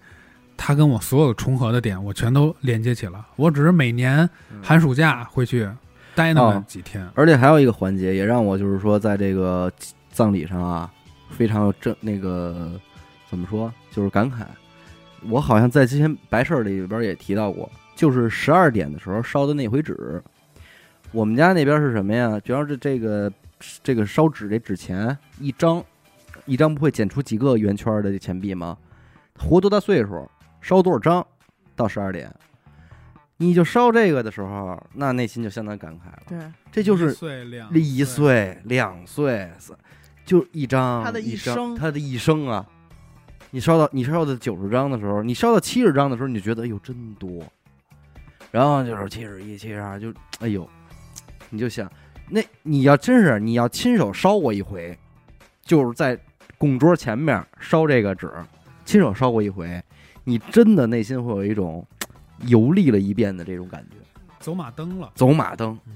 [0.64, 3.26] 他跟我所有重合的点，我全都连接起了。
[3.34, 4.18] 我只是每年
[4.52, 5.68] 嗯寒暑假会去
[6.14, 7.04] 待那么哦几天。
[7.16, 9.68] 而且还有一个环节，也让我就是说，在这个
[10.12, 10.88] 葬礼上啊，
[11.30, 12.80] 非常有正那个
[13.28, 14.44] 怎么说，就是感慨。
[15.28, 20.22] 我好像在之前白事儿里边也提到过，就是十二点的时候烧的那回纸。
[21.10, 22.38] 我们家那边是什么呀？
[22.38, 23.32] 主要是这个
[23.82, 25.84] 这个烧纸这纸钱一张，
[26.46, 28.78] 一张不会剪出几个圆圈的钱币吗？
[29.36, 30.30] 活多大岁数，
[30.62, 31.26] 烧多少张，
[31.76, 32.34] 到十二点。
[33.36, 36.22] 你就烧这个的时候，那内心就相当感慨了。
[36.28, 36.38] 对，
[36.70, 39.76] 这就是一岁两一岁、两岁，三
[40.24, 42.64] 就一张，他的一生他的一生啊！
[43.50, 47.42] 你烧到你烧到九十张的时候，你烧到七十张的时候，你就觉得哎呦真多，
[48.52, 50.68] 然后就是七十一、七十二，就哎呦，
[51.50, 51.90] 你就想，
[52.30, 54.96] 那你要真是你要亲手烧过一回，
[55.64, 56.16] 就是在
[56.56, 58.32] 供桌前面烧这个纸，
[58.84, 59.82] 亲手烧过一回，
[60.24, 61.86] 你真的内心会有一种
[62.46, 63.96] 游历了一遍的这种感觉，
[64.40, 65.10] 走马灯了。
[65.14, 65.78] 走马灯。
[65.86, 65.92] 嗯，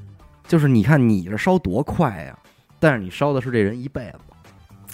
[0.46, 2.38] 就是你看你这烧多快呀，
[2.78, 4.18] 但是你烧的是这人一辈子，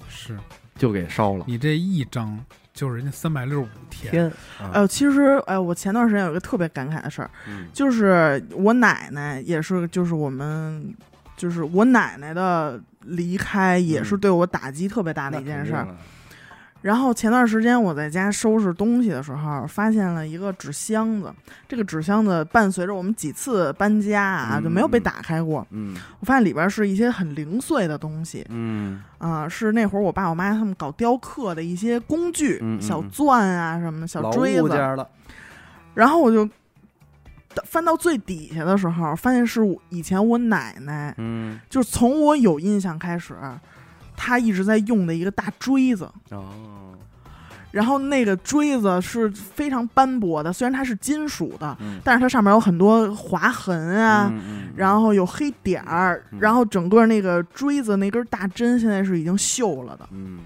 [0.08, 0.38] 是
[0.76, 1.44] 就给烧了。
[1.46, 2.38] 你这一张
[2.72, 4.32] 就是人家三百六十五天，
[4.72, 10.94] 哎呦，其实哎，我前段时间有一个特别感慨的事儿，嗯就是我奶奶也是，就是我们，
[11.36, 15.86] 就是我奶奶的离开也是嗯对我打击特别大的一件事儿。
[16.82, 21.32] 然后前段时间我在家收拾东西的时候，发现了一个纸箱子。
[21.68, 25.66] 这个纸箱子伴随着我们几次搬家啊，嗯就没有被打开过。
[25.70, 35.06] 嗯我发现里边是一些很零碎的东西嗯啊、是那会儿我爸我妈他们搞雕刻的一些工具，小钻啊什么的，小锥子。
[35.94, 36.48] 然后我就
[37.64, 43.36] 翻到最底下的时候，发现是我以前我奶奶，嗯就是从我有印象开始，
[44.16, 46.10] 她一直在用的一个大锥子。
[46.30, 46.44] 哦，
[47.70, 51.98] 然后那个锥子是非常斑驳的，虽然它是金属的，嗯。
[52.04, 54.32] 但是它上面有很多划痕啊，
[54.76, 56.38] 然后有黑点儿，嗯。
[56.40, 60.08] 然后整个那个锥子那根大针现在是已经锈了的。
[60.12, 60.40] 嗯。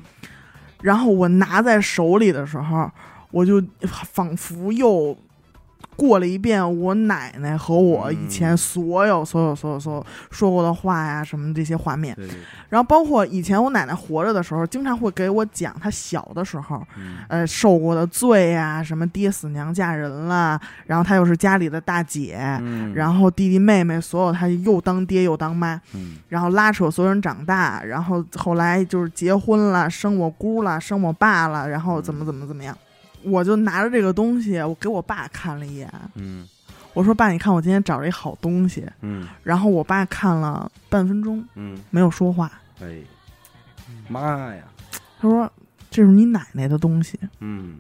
[0.82, 2.88] 然后我拿在手里的时候，
[3.30, 5.16] 我就仿佛又
[5.97, 8.57] 过了一遍我奶奶和我以前嗯。
[8.57, 12.14] 所有、所有、所有、所有说过的话呀，什么这些画面。
[12.14, 12.38] 对对对，
[12.68, 17.18] 然后包括以前我奶奶活着的时候，经常会给我讲她小的时候，嗯。
[17.28, 26.16] 呃，受过的罪呀，什么爹死娘嫁人了，然后她又是家里的大姐，嗯，然后弟弟妹妹所有她又当爹又当妈，嗯。
[26.28, 32.76] 然后拉扯所有人长大，然后后来就是结婚了，生我姑了，生我爸了，然后怎么怎么怎么样，
[33.26, 36.46] 我就拿着这个东西，我给我爸看了一眼，嗯。
[36.94, 39.28] 我说爸，你看我今天找了一好东西，嗯。
[39.42, 42.50] 然后我爸看了半分钟嗯，没有说话，
[42.80, 43.00] 哎，
[44.08, 44.62] 妈呀，
[45.20, 45.50] 他说。
[45.88, 47.78] 这是你奶奶的东西，嗯，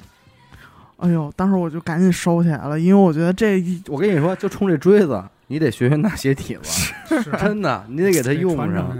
[0.98, 8.96] 哎呦，当时我就赶紧收起来了，因为我觉得这我跟你说，就冲这锥子，你得学学纳鞋底子，是真的，你得给它用上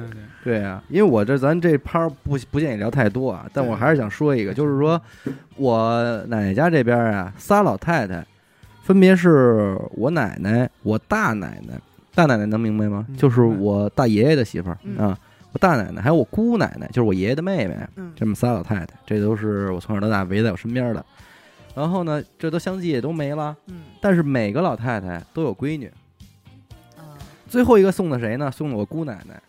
[0.46, 5.00] 对啊，因为我这咱这趴不不建议聊太多啊，但我还是想说一个，就是说
[5.56, 8.24] 我奶奶家这边啊，仨老太太，
[8.84, 11.74] 分别是我奶奶、我大奶奶，
[12.14, 13.04] 大奶奶能明白吗？
[13.08, 15.18] 嗯就是我大爷爷的媳妇儿嗯啊，
[15.50, 21.04] 我大奶奶还有我姑奶奶，就是我爷爷的妹妹，嗯这么仨老太太，这都是我从小到大围在我身边的。
[21.74, 25.90] 然后呢，这都相继也都没了，嗯但是每个老太太都有闺女。
[26.96, 27.18] 啊
[27.48, 28.48] 最后一个送的谁呢？
[28.48, 29.42] 送的我姑奶奶。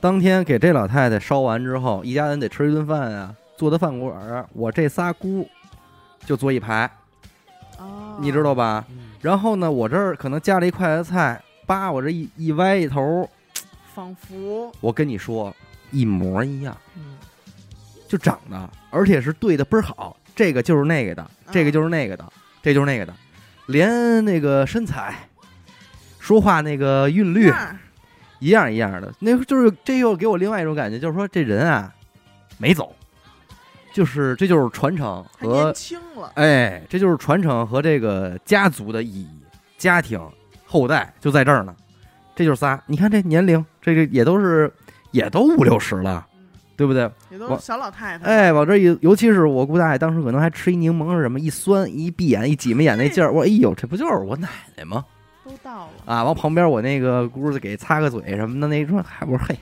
[0.00, 5.48] 当天给这老太太烧完之后，一家人得吃一顿饭啊，做的饭馆儿，我这仨姑
[6.24, 6.90] 就坐一排，
[7.78, 8.84] 哦，你知道吧？
[8.90, 13.28] 嗯然后呢，我这儿可能加了一筷子菜，叭，我这一一歪一头，
[13.92, 14.70] 仿佛。
[14.80, 15.52] 我跟你说
[15.90, 17.16] 一模一样，嗯。
[18.06, 22.24] 就长得，而且是对的倍儿好，这个就是那个的，这个就是那个的，
[22.62, 23.12] 这就是那个的，
[23.66, 25.28] 连那个身材、
[26.20, 27.76] 说话那个韵律，那
[28.38, 31.92] 一样一样的，那就是这又给我另外一种感觉，就是说这人啊
[32.56, 32.94] 没走，
[33.92, 39.28] 就是这就是传承和年轻了，哎，这就是传承和这个家族的意义，
[39.76, 40.20] 家庭
[40.66, 41.74] 后代就在这儿呢，
[42.36, 44.72] 这就是仨，你看这年龄，这个也都是
[45.10, 46.26] 也都五六十了，
[46.76, 47.10] 对不对？
[47.30, 55.04] 也都是小老太太，哎，往这一，尤其是我姑大爷当时可能还吃一柠檬是什么，一酸一闭眼一挤眉眼那劲儿，我哎呦，这不就是我奶奶吗？
[55.48, 59.56] 都到了，啊，往旁边我那个姑子给擦个嘴什么的，那说还我说嘿，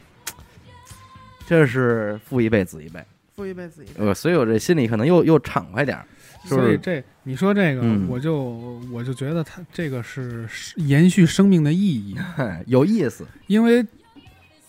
[1.46, 3.00] 这是父一辈子一辈，
[3.36, 6.04] 父一辈子一辈，呃，所以我这心里可能又又敞快点儿，
[6.44, 6.66] 是不是？
[6.66, 13.86] 所以这你说这个，嗯我就我就觉得他这个是延续生命的意义，嘿 有意思，因为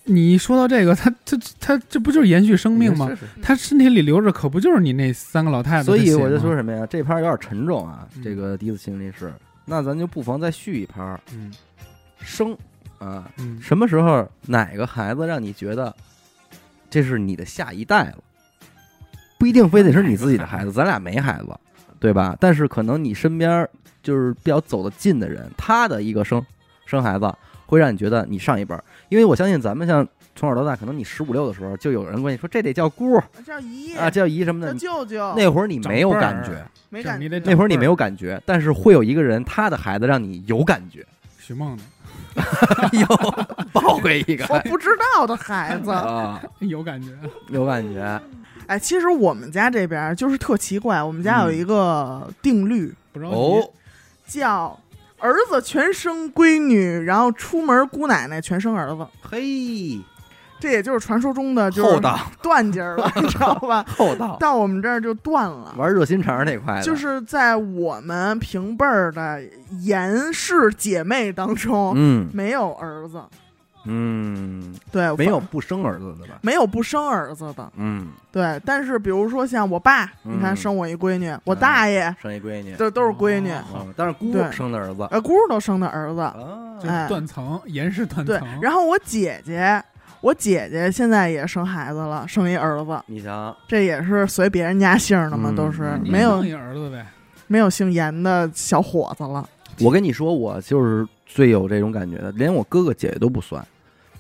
[0.04, 3.10] 你说到这个，他他他这不就是延续生命吗？
[3.10, 3.16] 是？
[3.16, 6.86] 是他身体里留着可不就是你那三个老太太所以我就说什么呀？
[6.86, 9.34] 这盘儿有点沉重啊，嗯这个第一次心理是，
[9.70, 11.54] 那咱就不妨再续一盘儿嗯
[12.20, 12.58] 生
[13.00, 15.94] 啊，嗯什么时候哪个孩子让你觉得
[16.90, 18.24] 这是你的下一代了？
[19.38, 21.50] 不一定非得是你自己的孩子，咱俩没孩子，
[22.00, 22.36] 对吧？
[22.40, 23.68] 但是可能你身边
[24.02, 26.44] 就是比较走得近的人，他的一个生
[26.86, 27.32] 生孩子，
[27.66, 30.08] 会让你觉得你上一辈儿，因为我相信咱们像
[30.38, 34.80] 从小到大，可能你十五六的时候，就有人问你说这得叫姑叫姨啊，叫姨什么叫的。
[34.80, 41.06] 舅舅，那会儿你没有感觉，没感觉那会儿你没有感觉，但是会有一个人，他的孩子让你有感觉，
[41.40, 41.84] 许梦呢？
[42.92, 43.06] 有
[43.74, 45.90] 抱回一个我不知道的孩子。
[45.90, 47.10] 啊， 有感觉，
[47.50, 48.22] 有感觉。
[48.68, 53.36] 哎，其实我们家这边就是特奇怪，我们家有一个定律，不着急。
[53.36, 53.70] 哦，
[54.28, 54.80] 叫
[55.18, 59.08] 儿子全生闺女，然后出门姑奶奶全生儿子。
[59.24, 60.00] 嘿，
[60.60, 62.00] 这也就是传说中的就是
[62.42, 63.86] 断节儿了，你知道吧？
[63.98, 65.74] 厚道，到我们这儿就断了。
[65.78, 69.42] 玩热心肠那块，就是在我们平辈儿的
[69.82, 73.22] 严氏姐妹当中，嗯没有儿子，
[73.86, 76.40] 嗯，对，没有不生儿子的吧？
[76.42, 78.60] 没有不生儿子的，嗯，对。
[78.66, 83.52] 但是比如说像我爸，嗯你看生我一闺女，我大爷生一闺女，这都是闺女，
[83.96, 86.36] 但是姑对生的儿子呃，姑都生的儿子，啊，
[86.82, 88.48] 就哎断层，严氏断对层。。
[88.62, 89.82] 然后我姐姐，
[90.22, 97.06] 我姐姐现在也生孩子了，生一儿子，你瞧，这也是随别人家姓的嘛，嗯都是嗯没有生一儿子呗，
[97.48, 99.48] 没有姓严的小伙子了。
[99.80, 103.66] 我跟你说，我就是最有这种感觉的，连我哥哥姐姐都不算，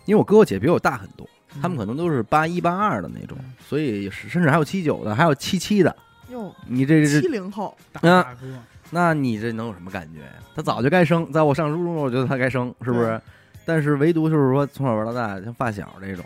[0.05, 1.27] 因为我哥哥姐姐比我大很多，
[1.61, 3.37] 他们可能都是八一八二的那种，
[3.67, 5.95] 所以甚至还有七九的，还有七七的。
[6.29, 8.47] 哟，你这是七，零后，大啊大哥，
[8.91, 10.33] 那你这能有什么感觉呀？
[10.55, 13.19] 他早就该生，在我上初中时候，我觉得他该生，是不是？
[13.67, 16.23] 但是唯独就是说，从小玩到大，像发小这种，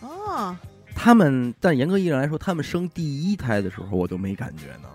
[0.00, 0.56] 哦，
[0.96, 4.88] 他们，但严格意义上来说，他们生第一胎的时候，我就没感觉呢。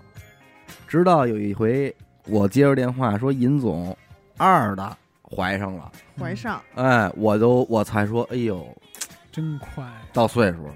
[0.86, 1.94] 直到有一回，
[2.26, 3.96] 我接着电话说尹总
[4.36, 8.66] 二的怀上了，怀上，哎，我都我才说，哎呦，
[9.32, 9.82] 真快，
[10.12, 10.74] 到岁数了。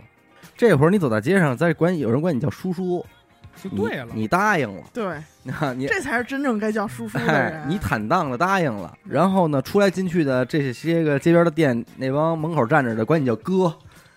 [0.57, 3.22] 这会儿你走在街上，再管有人管你叫叔叔，你
[3.63, 4.09] 就对了。
[4.15, 5.05] 你答应了，对，
[5.53, 8.93] 啊，你这才是真正该叫叔叔的哎人。，你坦荡的答应了。
[9.05, 13.75] 然后呢，出来进去的这些个街边的店，那帮门口站着的管你叫哥，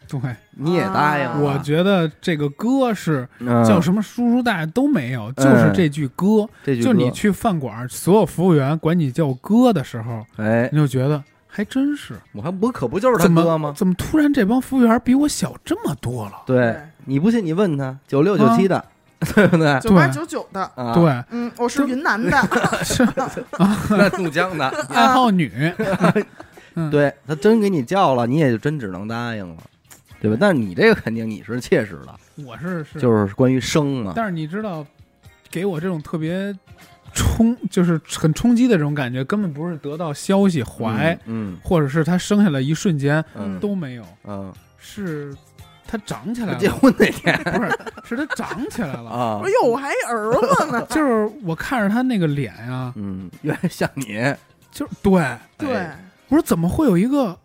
[0.08, 0.20] 对，
[0.52, 1.32] 你也答应了。
[1.32, 6.48] 啊我觉得这个哥是嗯叫什么叔叔大爷都没有，就是这句哥。
[6.64, 13.74] 这句就你去饭馆，所有服务员管你叫哥的时候，哎，你就觉得还真是，我还我可不就是他哥吗？
[13.76, 16.44] 怎么突然这帮服务员比我小这么多了？
[16.46, 18.84] 对对，你不信你问他，九六九七的，
[19.34, 19.80] 对不对？
[19.80, 22.38] 九八对九九的，啊，，对，嗯，我是云南的，
[22.84, 23.06] 是。
[23.90, 25.52] 那怒江的， 爱好女，
[26.76, 29.58] 嗯，对他真给你叫了，你也就真只能答应了，
[30.22, 30.38] 对吧？
[30.40, 34.86] 但是你这个肯定你是切实的，我是是，就是关于生嘛，但是你知道，
[35.50, 36.54] 给我这种特别
[37.14, 41.58] 冲，就是很冲击的这种感觉，根本不是得到消息怀，嗯。
[41.64, 43.58] 或者是他生下来一瞬间嗯。
[43.60, 45.34] 都没有，嗯，是
[45.96, 47.36] 他长起来了，结婚那天。
[47.44, 47.76] 不是，
[48.16, 49.10] 是他长起来了。
[49.10, 49.42] 啊。
[49.44, 54.22] 哎，呦，我还一儿子呢， 就是我看着他那个脸呀、嗯，原来像你，
[54.72, 55.76] 就是对，对。
[55.76, 55.98] 哎，
[56.30, 57.38] 我说怎么会有一个，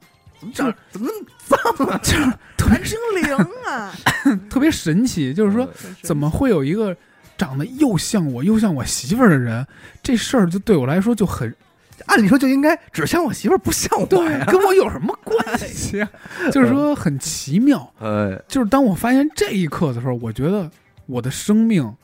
[0.55, 1.99] 长怎么那么脏啊？
[2.03, 2.25] 就是
[2.57, 3.37] 特别蓝精灵
[3.67, 3.93] 啊，
[4.49, 5.69] 特别神奇，就是说
[6.03, 6.97] 怎么会有一个
[7.37, 9.67] 长得又像我又像我媳妇儿的人，
[10.03, 11.55] 这事儿就对我来说就很
[12.07, 14.45] 按理说就应该只像我媳妇儿，不像我对，呀。
[14.47, 16.11] 跟我有什么关系啊？
[16.53, 17.93] 就是说很奇妙。
[18.01, 20.71] 哎，就是当我发现这一刻的时候，我觉得
[21.07, 21.95] 我的生命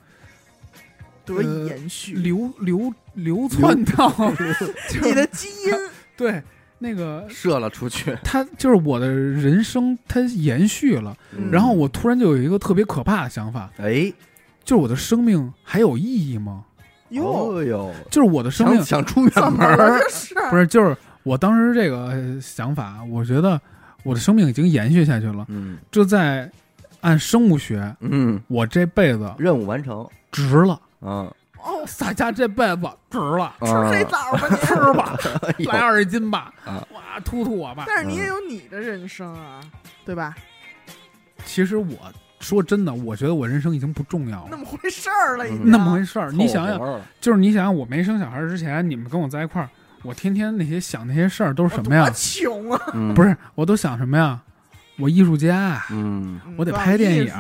[1.25, 4.13] 得以延续，流流流窜到
[5.03, 5.73] 你的基因
[6.17, 6.43] 对
[6.79, 8.17] 那个射了出去。
[8.23, 11.17] 他就是我的人生，它延续了。
[11.37, 14.13] 嗯然后我突然就有一个特别可怕的想法，哎，
[14.63, 16.65] 就是我的生命还有意义吗？
[17.11, 20.01] 哟，就是我的生命想想出远门儿，
[20.51, 23.61] 不是，就是我当时这个呃想法，我觉得
[24.03, 25.45] 我的生命已经延续下去了。
[25.49, 25.79] 嗯。
[25.91, 26.51] 这在
[27.01, 30.81] 按生物学，嗯，我这辈子任务完成，值了。
[31.03, 31.33] 嗯，
[31.63, 34.57] 哦，大家这辈子值了，吃黑枣吧你。
[34.67, 35.17] 吃吧，
[35.73, 36.53] 来二十斤吧。
[36.65, 37.85] 啊，哇，突突我吧。
[37.87, 39.61] 但是你也有你的人生啊，
[40.05, 40.35] 对吧？
[41.45, 41.97] 其实我
[42.47, 46.31] 说真的，我觉得我人生已经不重要了，那么回事儿了，已嗯经那么回事儿。
[46.31, 46.79] 你想想，
[47.21, 49.69] 就是你想想，我没生小孩之前，你们跟我在一块儿，
[50.03, 52.15] 我天天那些想那些事儿都是什么呀我多？
[52.15, 52.81] 穷啊！
[52.95, 54.41] 嗯不，是，我都想什么呀？
[54.99, 57.31] 我艺术家，嗯我得拍电影，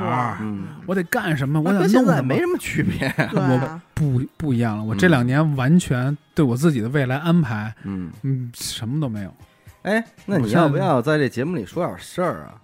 [0.40, 1.58] 嗯，我得干什么？
[1.60, 2.40] 我得那跟现弄什么在没？
[2.40, 3.08] 什么区别。
[3.30, 9.32] 对啊，不不一样了，我嗯这两年完全对我自己的未来安排，嗯，嗯，什么都没有。
[9.82, 12.60] 哎，那你要不要在这节目里说点事儿啊？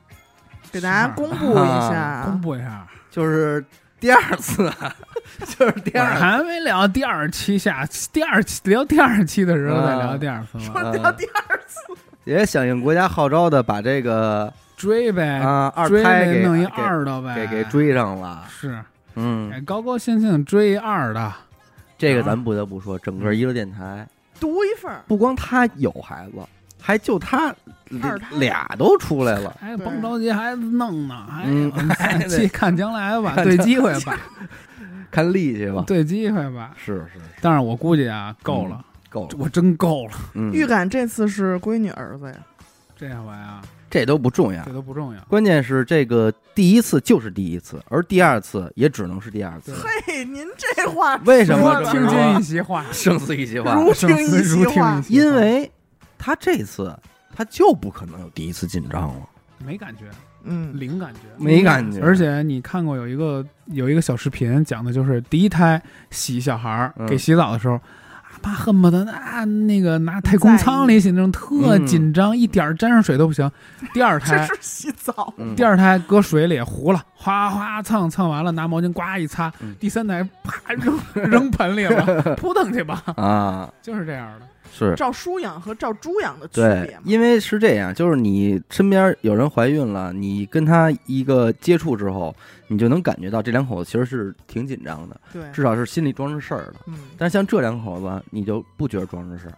[0.70, 3.64] 给大家公布一下，公布一下，就是
[3.98, 4.94] 第二次啊，
[5.58, 11.78] 就是第二，还没聊第二期下，第二期聊第二期的时候再聊第二次 说聊第二次，
[12.24, 18.44] 也响应国家号召的，把这个追呗，啊二追胎给呗弄一二的呗，给给追上了。
[18.48, 18.82] 是，
[19.14, 19.50] 嗯。
[19.52, 21.32] 哎，，高高兴兴追一二的，
[21.98, 24.06] 这个咱不得不说，整个娱乐电台
[24.40, 26.38] 独一份儿，不光他有孩子，
[26.82, 27.54] 还就他
[28.02, 31.70] 二俩都出来了，还甭着急，还弄呢，还嗯
[32.52, 34.18] 看将来吧， 对机会吧，
[35.10, 36.72] 看力气吧，对机会吧。
[36.76, 40.12] 是是是但是我估计啊，够了，够了，我真够了。
[40.34, 42.34] 嗯，预感这次是闺女儿子呀，
[42.96, 45.20] 这回啊，这都不重要这，都不重要。
[45.28, 49.74] 关键是这个第一次就是第一次，而第二次也只能是第二次。
[50.06, 55.70] 嘿，您这话为什么说的听君一席话， 生死一席话，如听如听话一席话，因为
[56.24, 56.96] 他这次
[57.34, 60.04] 他就不可能有第一次紧张了，没感觉，
[60.44, 61.20] 嗯，零感觉。
[61.36, 67.82] 没感觉，而且你看过有一个有一个小视频，讲的就是第一胎洗小孩儿嗯给洗澡的时候，啊
[68.44, 73.50] 妈恨不得那那个拿太空舱里洗那种特嗯紧张，一点儿沾上水都不行。
[73.92, 79.74] 第二 这胎是洗澡，嗯第二胎搁水里糊了，哗哗蹭蹭完了，拿毛巾呱一擦嗯。
[79.80, 80.98] 第三胎啪扔
[81.30, 84.46] 扔盆里了，扑腾去吧，啊就是这样的。
[84.72, 84.94] 是。
[84.94, 87.02] 照书养和照猪养的区对别，嘛。
[87.04, 92.34] 因为是这样，就是你身边有人怀孕了，你跟他一个接触之后，
[92.68, 96.74] 你就能感觉到这两口子其实是挺紧张的，对，至少是心里装着事儿的。
[96.86, 99.54] 嗯，但是像这两口子，你就不觉得装着事儿，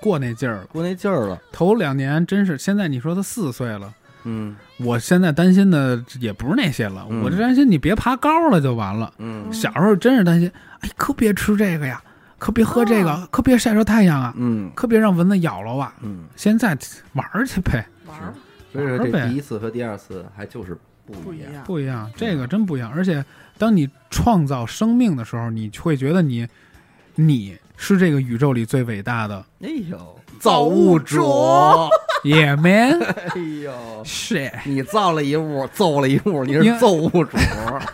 [0.00, 1.40] 过那劲儿了，过那劲儿了。
[1.50, 2.56] 头两年真是。
[2.56, 3.92] 现在你说他四岁了，
[4.22, 9.12] 嗯我现在担心的也不是那些了，嗯我这担心你别爬高了就完了。
[9.18, 12.00] 嗯小时候真是担心，哎，可别吃这个呀，
[12.38, 15.92] 可别喝这个，哦可别晒着太阳啊，嗯可别让蚊子咬了啊。
[16.02, 16.76] 嗯，现在
[17.14, 18.34] 玩儿去呗，玩儿
[18.72, 20.76] 所以说这第一次和第二次还就是
[21.06, 21.64] 不一样。
[21.64, 22.92] 不一样，一样，这个真不一样。
[22.94, 23.24] 而且
[23.56, 26.46] 当你创造生命的时候，你会觉得你，
[27.14, 29.42] 你是这个宇宙里最伟大的。
[29.62, 31.22] 哎呦，造物主
[32.22, 33.00] Yeah man，
[33.34, 37.38] 哎呦，是你造了一物，揍了一物，你是造物主，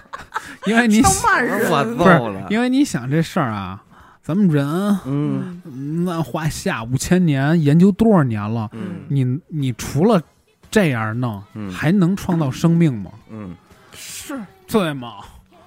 [0.66, 2.46] 因为你像骂人我揍了。
[2.50, 3.82] 因为你想这事儿啊，
[4.22, 4.66] 咱们人
[5.06, 6.04] 嗯嗯。
[6.04, 9.00] 那花下五千年研究多少年了，嗯。
[9.08, 10.22] 你你除了
[10.70, 11.70] 这样弄，嗯。
[11.70, 13.10] 还能创造生命吗？
[13.30, 13.54] 嗯，
[13.94, 14.38] 是。
[14.68, 15.16] 对吗？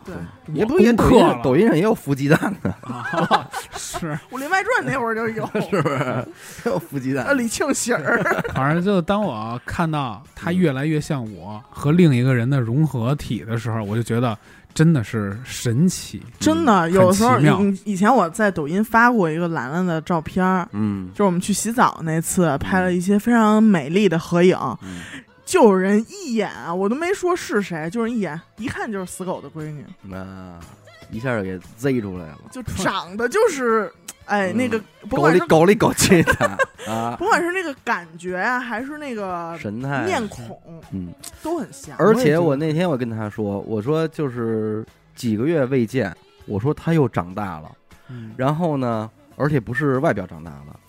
[0.06, 0.14] 对
[0.54, 1.34] 《也不我也抖音攻克了。
[1.34, 6.28] 上抖音上也有孵鸡蛋的，啊，是， 武林外传》那会儿就有， 是不是？
[6.66, 7.36] 也有孵鸡呃，蛋。
[7.36, 8.22] 李庆喜儿，
[8.54, 14.38] 反正就当我看到他越来越像我和另一个人的融合体的时候，我就觉得
[14.76, 16.22] 真的是神奇。
[16.38, 21.10] 真的，有时候以以前我在抖音发过一个兰兰的照片儿，嗯。
[21.14, 25.00] 就是我们去洗澡那次拍了一些非常美丽的合影，嗯，
[25.46, 30.60] 就有人一眼啊，我都没说是谁，就是一眼一看就是死狗的闺女，那
[31.12, 33.92] 一下就给 Z 出来了，就长得就是，
[34.26, 40.60] 哎，嗯那个甭狗里管是狗里狗气的啊， 不管是那个感觉啊，还是那个神态面孔，
[40.92, 41.14] 嗯。
[41.42, 41.96] 都很像。
[41.98, 44.86] 而且我我那天我跟他说，我说就是
[45.16, 46.16] 几个月未见，
[46.48, 47.72] 我说他又长大了，
[48.10, 50.80] 嗯然后呢，而且不是外表长大了，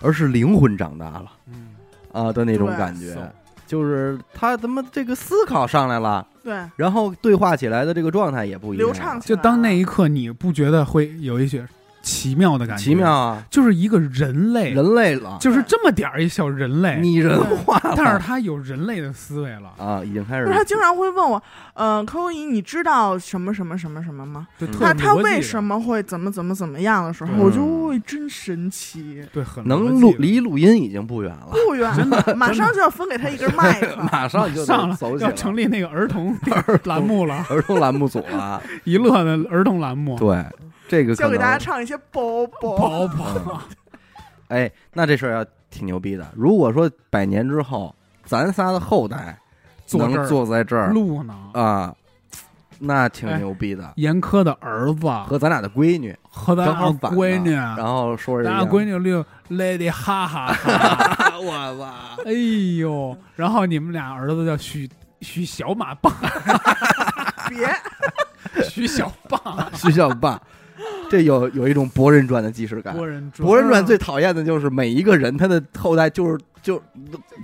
[0.00, 1.74] 而是灵魂长大了嗯，
[2.12, 3.30] 啊的那种感觉
[3.66, 6.54] 就是他怎么这个思考上来了，对。
[6.76, 11.66] 然后对话起来的这个状态也不一样，流畅起来，就当那一刻，你不觉得会有一些
[12.02, 12.84] 奇妙的感觉？
[12.84, 21.42] 奇妙，啊，就是一个人类，人类了，就是这么点儿一小人类，拟人化了，但是他有人类的思维了，啊，已经开始就是他经常会问我，
[21.74, 24.46] 呃，柯文姨，你知道什么什么什么什么吗？
[24.78, 33.96] 他他为什么会怎么怎么怎么样的时候，我就会真神奇，对很能录离录音已经不远了，不远了， 马上就要分给他一根麦克。
[34.10, 36.36] 马上就上了要成立那个 儿童
[36.84, 40.44] 栏目了，儿童栏目组了，一乐的儿童栏目，对，
[40.90, 43.62] 这个可教给大家唱一些宝宝，宝宝，
[44.48, 46.26] 哎，那这事儿要挺牛逼的。
[46.34, 47.94] 如果说百年之后，
[48.24, 49.38] 咱仨的后代
[49.92, 51.94] 能坐这儿坐在这儿录呢，啊，
[52.80, 53.92] 那挺哎牛逼的。
[53.94, 62.32] 严苛的儿子和咱俩的闺女和咱俩闺女，然后说是咱俩闺女六 lady 哈哈哈，女，我操，哎
[62.78, 64.90] 呦，然后你们俩儿子叫许
[65.20, 66.12] 许小马棒，
[67.48, 67.68] 别
[68.68, 69.40] 许小棒，
[69.74, 70.40] 许小棒，
[71.10, 72.96] 这有有一种博人传的既视感。
[72.96, 76.80] 博人传博人传最讨厌的就是每一个人他的后代就是就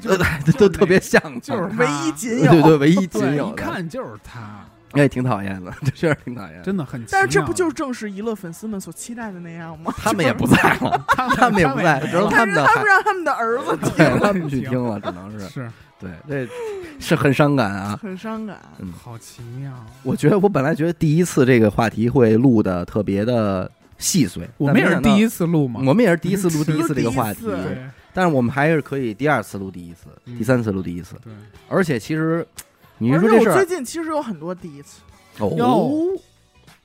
[0.02, 2.50] 都都特别像，就是唯一仅有。
[2.52, 6.62] 对对，唯一仅，有，一看就是他， 哎，挺讨厌的，这确实挺讨厌的。
[6.62, 7.08] 真的很奇妙。
[7.12, 9.92] 但是这不就是正是娱乐粉丝们所期待的那样吗？
[9.98, 16.48] 他们也不在了， 他们也不在，只能他们的他们让他们的儿子听，对他们 去听了，只能是是对，这
[17.00, 17.98] 是很伤感啊。
[18.02, 18.58] 很伤感。
[18.78, 19.72] 嗯，好奇妙。
[20.02, 27.46] 我觉得我本来觉得第一次这个话题会录的特别的细碎，我们也是第一，次录嘛，我们也是第一次录第一次这个话题
[28.12, 31.32] 但是我们还是可以第二次录第一次，嗯第三次录第一次，对，
[31.68, 32.46] 而且其实
[32.98, 35.00] 你而说这事儿且我最近其实有很多第一次，
[35.38, 35.52] 哦。
[35.56, 36.20] 哟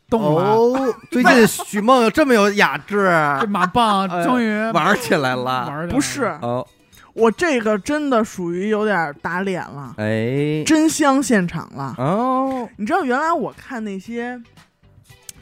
[0.10, 0.56] 动了。
[0.56, 3.08] 哦，最近 许梦有这么有雅致，
[3.40, 6.68] 这马棒哎终于玩起来了，不是哦。
[7.14, 11.96] 我这个真的属于有点打脸了，哎，真香现场了。
[11.98, 14.42] 哦，你知道原来我看那些，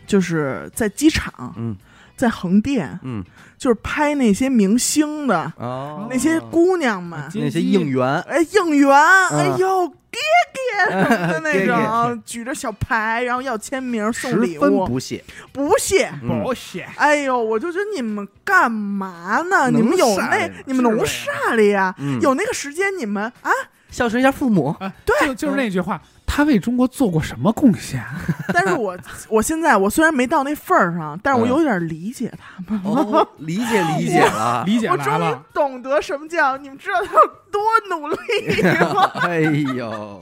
[0.07, 1.75] 就是在机场，嗯
[2.19, 3.23] 在横店，嗯，
[3.57, 10.19] 就是拍那些明星的哦，那些姑娘们，啊那些应援，哎，应援，哎嗯呦， 爹
[10.53, 15.23] 爹的那种， 举着小牌，然后要签名送十分礼物，不屑，
[15.53, 16.11] 不屑。
[16.21, 16.43] 嗯。
[16.43, 19.69] 保险，哎呦，我就觉得你们干嘛呢？
[19.71, 21.95] 你们有那你们能是啥了呀？
[21.99, 22.19] 嗯。
[22.21, 23.51] 有那个时间，你们啊？
[23.91, 25.99] 孝顺一下父母，啊，就就是那句话，
[26.31, 27.99] 他为中国做过什么贡献？
[28.53, 28.95] 但是我
[29.27, 32.80] 我现在我虽然没到那份儿上，但是我嗯有点理解他们。
[32.85, 38.61] 哦，理解理解了， 理解我终于，懂得什么叫你们知道他有多努力
[38.93, 39.11] 吗？
[39.27, 39.39] 哎
[39.76, 40.22] 呦，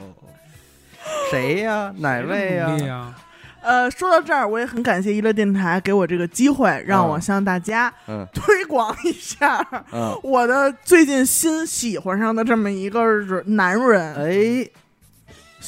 [1.30, 1.94] 谁呀？
[1.98, 3.14] 哪位呀？
[3.62, 13.04] 呃，说到这儿，我也很感谢娱乐电台给我这个机会，让我嗯向大家嗯推广一下嗯，我的最近新喜欢上的这么一个
[13.46, 14.70] 男人哎，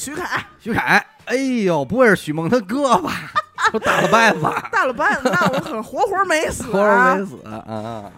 [0.00, 0.42] 徐凯。
[0.58, 3.30] 徐凯，哎呦，不会是许梦他哥吧？
[3.70, 4.40] 都大了拜子，
[4.72, 7.26] 大了半，那我可活活没死活活没！
[7.26, 8.10] 死啊！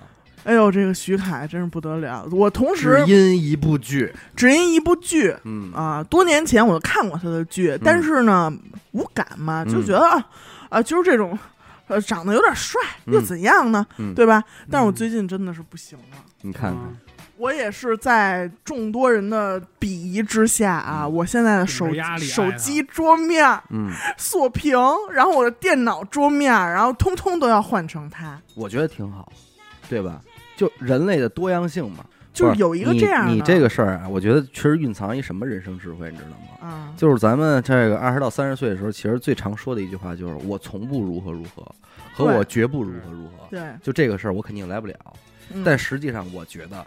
[0.45, 2.25] 哎呦，这个徐凯真是不得了！
[2.31, 8.53] 我同时只因一部剧，只因一部剧嗯啊，多年前我就看过他的剧，但是呢
[8.93, 10.25] 无感嘛，就觉得啊
[10.71, 11.37] 啊，就是这种
[11.89, 13.85] 呃长得有点帅嗯又怎样呢？
[13.99, 14.41] 嗯对吧？
[14.71, 16.17] 但是我最近真的是不行了。
[16.43, 16.97] 你看看，嗯
[17.43, 24.79] 我也是在众多人的鄙夷之下啊，嗯我现在的手顶着压力手机桌面嗯，锁屏，
[25.13, 29.33] 然后我的电脑桌面，然后通通都要换成它，我觉得挺好，
[29.89, 30.21] 对吧？
[30.57, 33.33] 就人类的多样性嘛，就是有一个这样的。
[33.35, 36.69] 你这个事儿啊，我觉得确实蕴藏一什么人生智慧，你知道吗？
[36.69, 41.67] 啊，就是咱们这个二十到三十岁的时候，其实最常说的一句话就是“我从不如何如何”
[42.15, 44.95] 和“我绝不如何如何对”。，就这个事儿，我肯定来不了。
[45.55, 46.87] 嗯但实际上，我觉得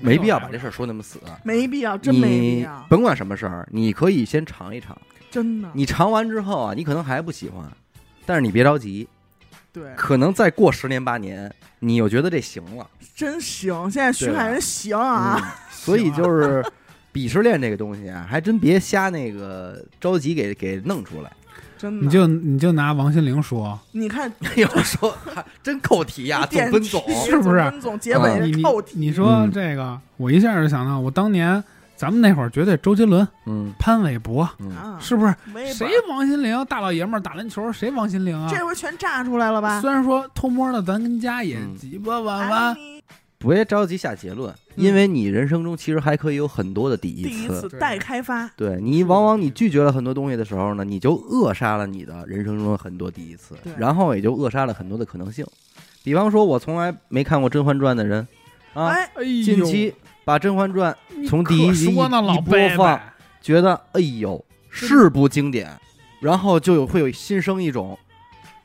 [0.00, 1.18] 没必要把这事儿说那么死。
[1.44, 4.96] 没必要，真没必你要，甭管什么事儿，你可以先尝一尝。
[5.30, 5.68] 真的。
[5.74, 7.64] 你尝完之后啊，你可能还不喜欢，
[8.26, 9.08] 但是你别着急，
[9.72, 12.88] 对，可能再过十年八年，你又觉得这行了。
[13.14, 13.90] 真行！
[13.90, 16.64] 现在徐对吧凯人行啊，嗯， 所以就是
[17.12, 21.30] 鄙视链这个东西啊，还真别瞎那个着急给给弄出来。
[21.80, 22.04] 真的。
[22.04, 27.02] 你就你就拿王心凌说，你看， 哎呦，说还真扣题呀， 总点分总。
[27.24, 27.72] 是不是？
[27.80, 28.98] 总结尾扣题？
[28.98, 29.50] 你说嗯。
[29.50, 31.62] 这个，我一下就想到，我当年
[31.96, 33.72] 咱们那会儿绝对周杰伦、嗯。
[33.78, 34.48] 潘玮柏，
[34.98, 35.34] 是不是？
[35.72, 38.48] 谁王心凌大老爷们儿打篮球，谁王心凌啊？
[38.50, 39.80] 这回全炸出来了吧？
[39.80, 41.76] 虽然说偷摸的，咱跟家也嗯。
[41.76, 43.02] 鸡巴晚爱晚，你
[43.38, 47.78] 别着急下结论，因为你人生中其实还可以有很多的第一第一次次。
[47.78, 55.46] 待开发，对你，往往你拒绝了很多东西的时候呢，你就扼杀了你的人生中的很多第一次，然后也就扼杀了很多的可能性。
[56.02, 58.26] 比方说，我从来没看过《甄嬛传》的人
[58.72, 59.94] 啊，哎，哎呦，近期
[60.24, 60.96] 把《甄嬛传》
[61.28, 63.00] 从第一集一播放
[63.42, 65.70] 觉得哎呦是部经典，
[66.20, 67.98] 然后就有会有新生一种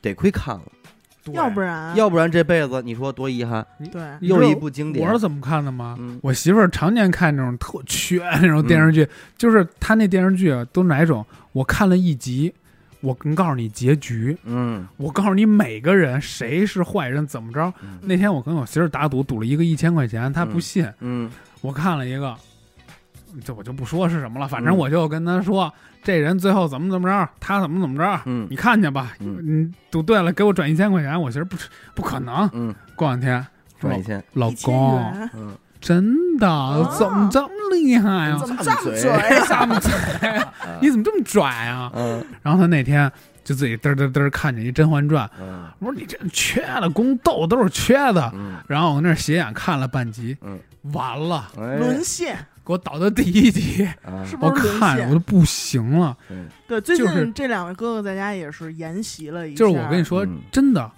[0.01, 0.84] 得亏看了，对
[1.33, 5.19] 要不然要不然这辈子你说多遗憾，对又一部经典我是。
[5.19, 5.95] 怎么看的吗？
[5.99, 9.07] 嗯我媳妇儿常年看那种特缺那种电视剧，
[9.37, 11.25] 就是她那电视剧啊，都是哪种？
[11.51, 12.53] 我看了一集，
[13.01, 17.73] 我能告诉你结局，嗯我告诉你每个人谁是坏人，怎么着。
[17.81, 20.87] 嗯那天我跟我媳妇儿打赌，赌了一个一千块钱，她不信。
[20.99, 21.31] 嗯
[21.61, 22.35] 我看了一个，
[23.43, 25.71] 这我就不说是什么了，反正嗯我就跟他说，
[26.03, 29.13] 这人最后怎么怎么着，他怎么怎么着，嗯你看去吧。
[29.19, 31.19] 嗯你赌对了，给我转一千块钱。
[31.19, 31.57] 我媳妇儿不
[31.95, 32.49] 不可能。
[32.53, 33.45] 嗯，过两天
[33.79, 35.01] 转一千，老公，
[35.33, 36.47] 嗯真的
[36.97, 39.11] 怎么这么厉害呀、怎么这么嘴嘴？
[39.47, 39.91] 这么嘴，
[40.29, 41.91] 啊你怎么这么拽啊？
[41.93, 43.11] 嗯然后他那天
[43.43, 48.31] 就自己嘚嘚嘚看见一《甄嬛传》，嗯我说你这缺的宫斗都是缺的。
[48.33, 50.59] 嗯然后我那儿斜眼看了半集，嗯，
[50.93, 52.35] 完了，哎沦陷
[52.65, 55.19] 给我倒到第一集，啊是不我是看着我都？
[55.19, 56.17] 不行了。
[56.31, 60.91] 嗯对，最就是近这两位哥哥在家也是研习了一下，就是我跟你说嗯，真的，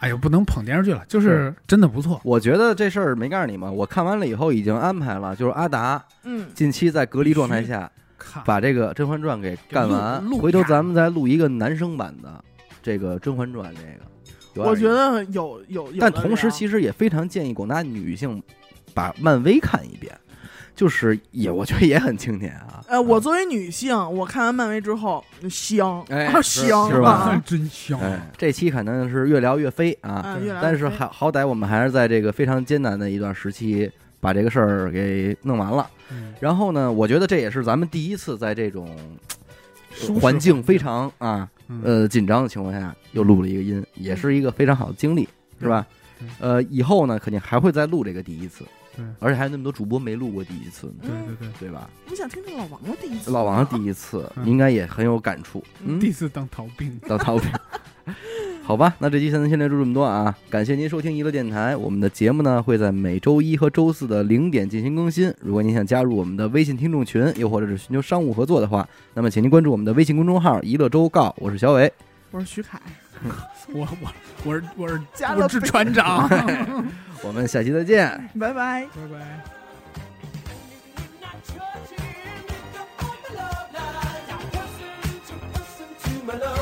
[0.00, 2.20] 哎呦，不能捧电视剧了，就是真的不错。
[2.24, 3.70] 我觉得这事儿没告诉你吗？
[3.70, 7.88] 我看完了以后已经安排了，就是阿达嗯，近期在隔离状态下
[8.18, 12.44] 看把这个《甄嬛传》给干完录录，回头咱们再录一个男生版的
[12.82, 14.60] 这个《甄嬛传》这个有点意思。
[14.60, 18.42] 我觉得有有有，但同时其实实也非常建议广大女性
[18.92, 20.12] 把漫威看一遍，
[20.78, 22.84] 就是也我觉得也很经典啊。
[22.86, 27.98] 呃，我作为女性，我看完漫威之后香，哎啊香是吧啊 真香！
[27.98, 33.90] 哎，这期可能是越聊越飞啊，但是还好好歹我们还是在这个非常艰难的一段时期
[34.20, 35.90] 把这个事儿给弄完了。
[36.12, 38.88] 嗯然后呢，我觉得这也是咱们第一次在这种
[40.20, 45.28] 环境非常啊嗯呃紧张的情况下又录了一个音，也是一个非常好的经历，
[45.60, 45.84] 是吧
[46.20, 46.28] 嗯？
[46.38, 48.64] 呃，以后呢肯定还会再录这个第一次，
[48.98, 51.88] 对而且还有那么多主播没录过第一次呢，对对对，对吧？
[52.10, 53.30] 我想听听老王的第一次。
[53.30, 57.48] 老王第一次嗯应该也很有感触，嗯，第一次当逃兵， 当逃兵。
[58.64, 60.36] 好吧，那这期咱先聊就这么多啊！
[60.50, 65.32] 感谢您收听娱乐电台，我们的节目呢会在每周一和周四的零点进行更新。
[65.40, 71.90] 如果您想加入我们的微信听众群，又或者是寻求商务合作的话，那么请您关注我们的微信公众号“娱乐周告”，我是小伟，
[72.30, 72.78] 我是徐凯，
[73.72, 74.12] 我我
[74.44, 76.28] 我是我是加勒我是船长，
[77.22, 78.28] 我们下期再见。
[78.38, 78.86] 拜拜。
[79.10, 79.44] 拜。
[86.28, 86.57] My love.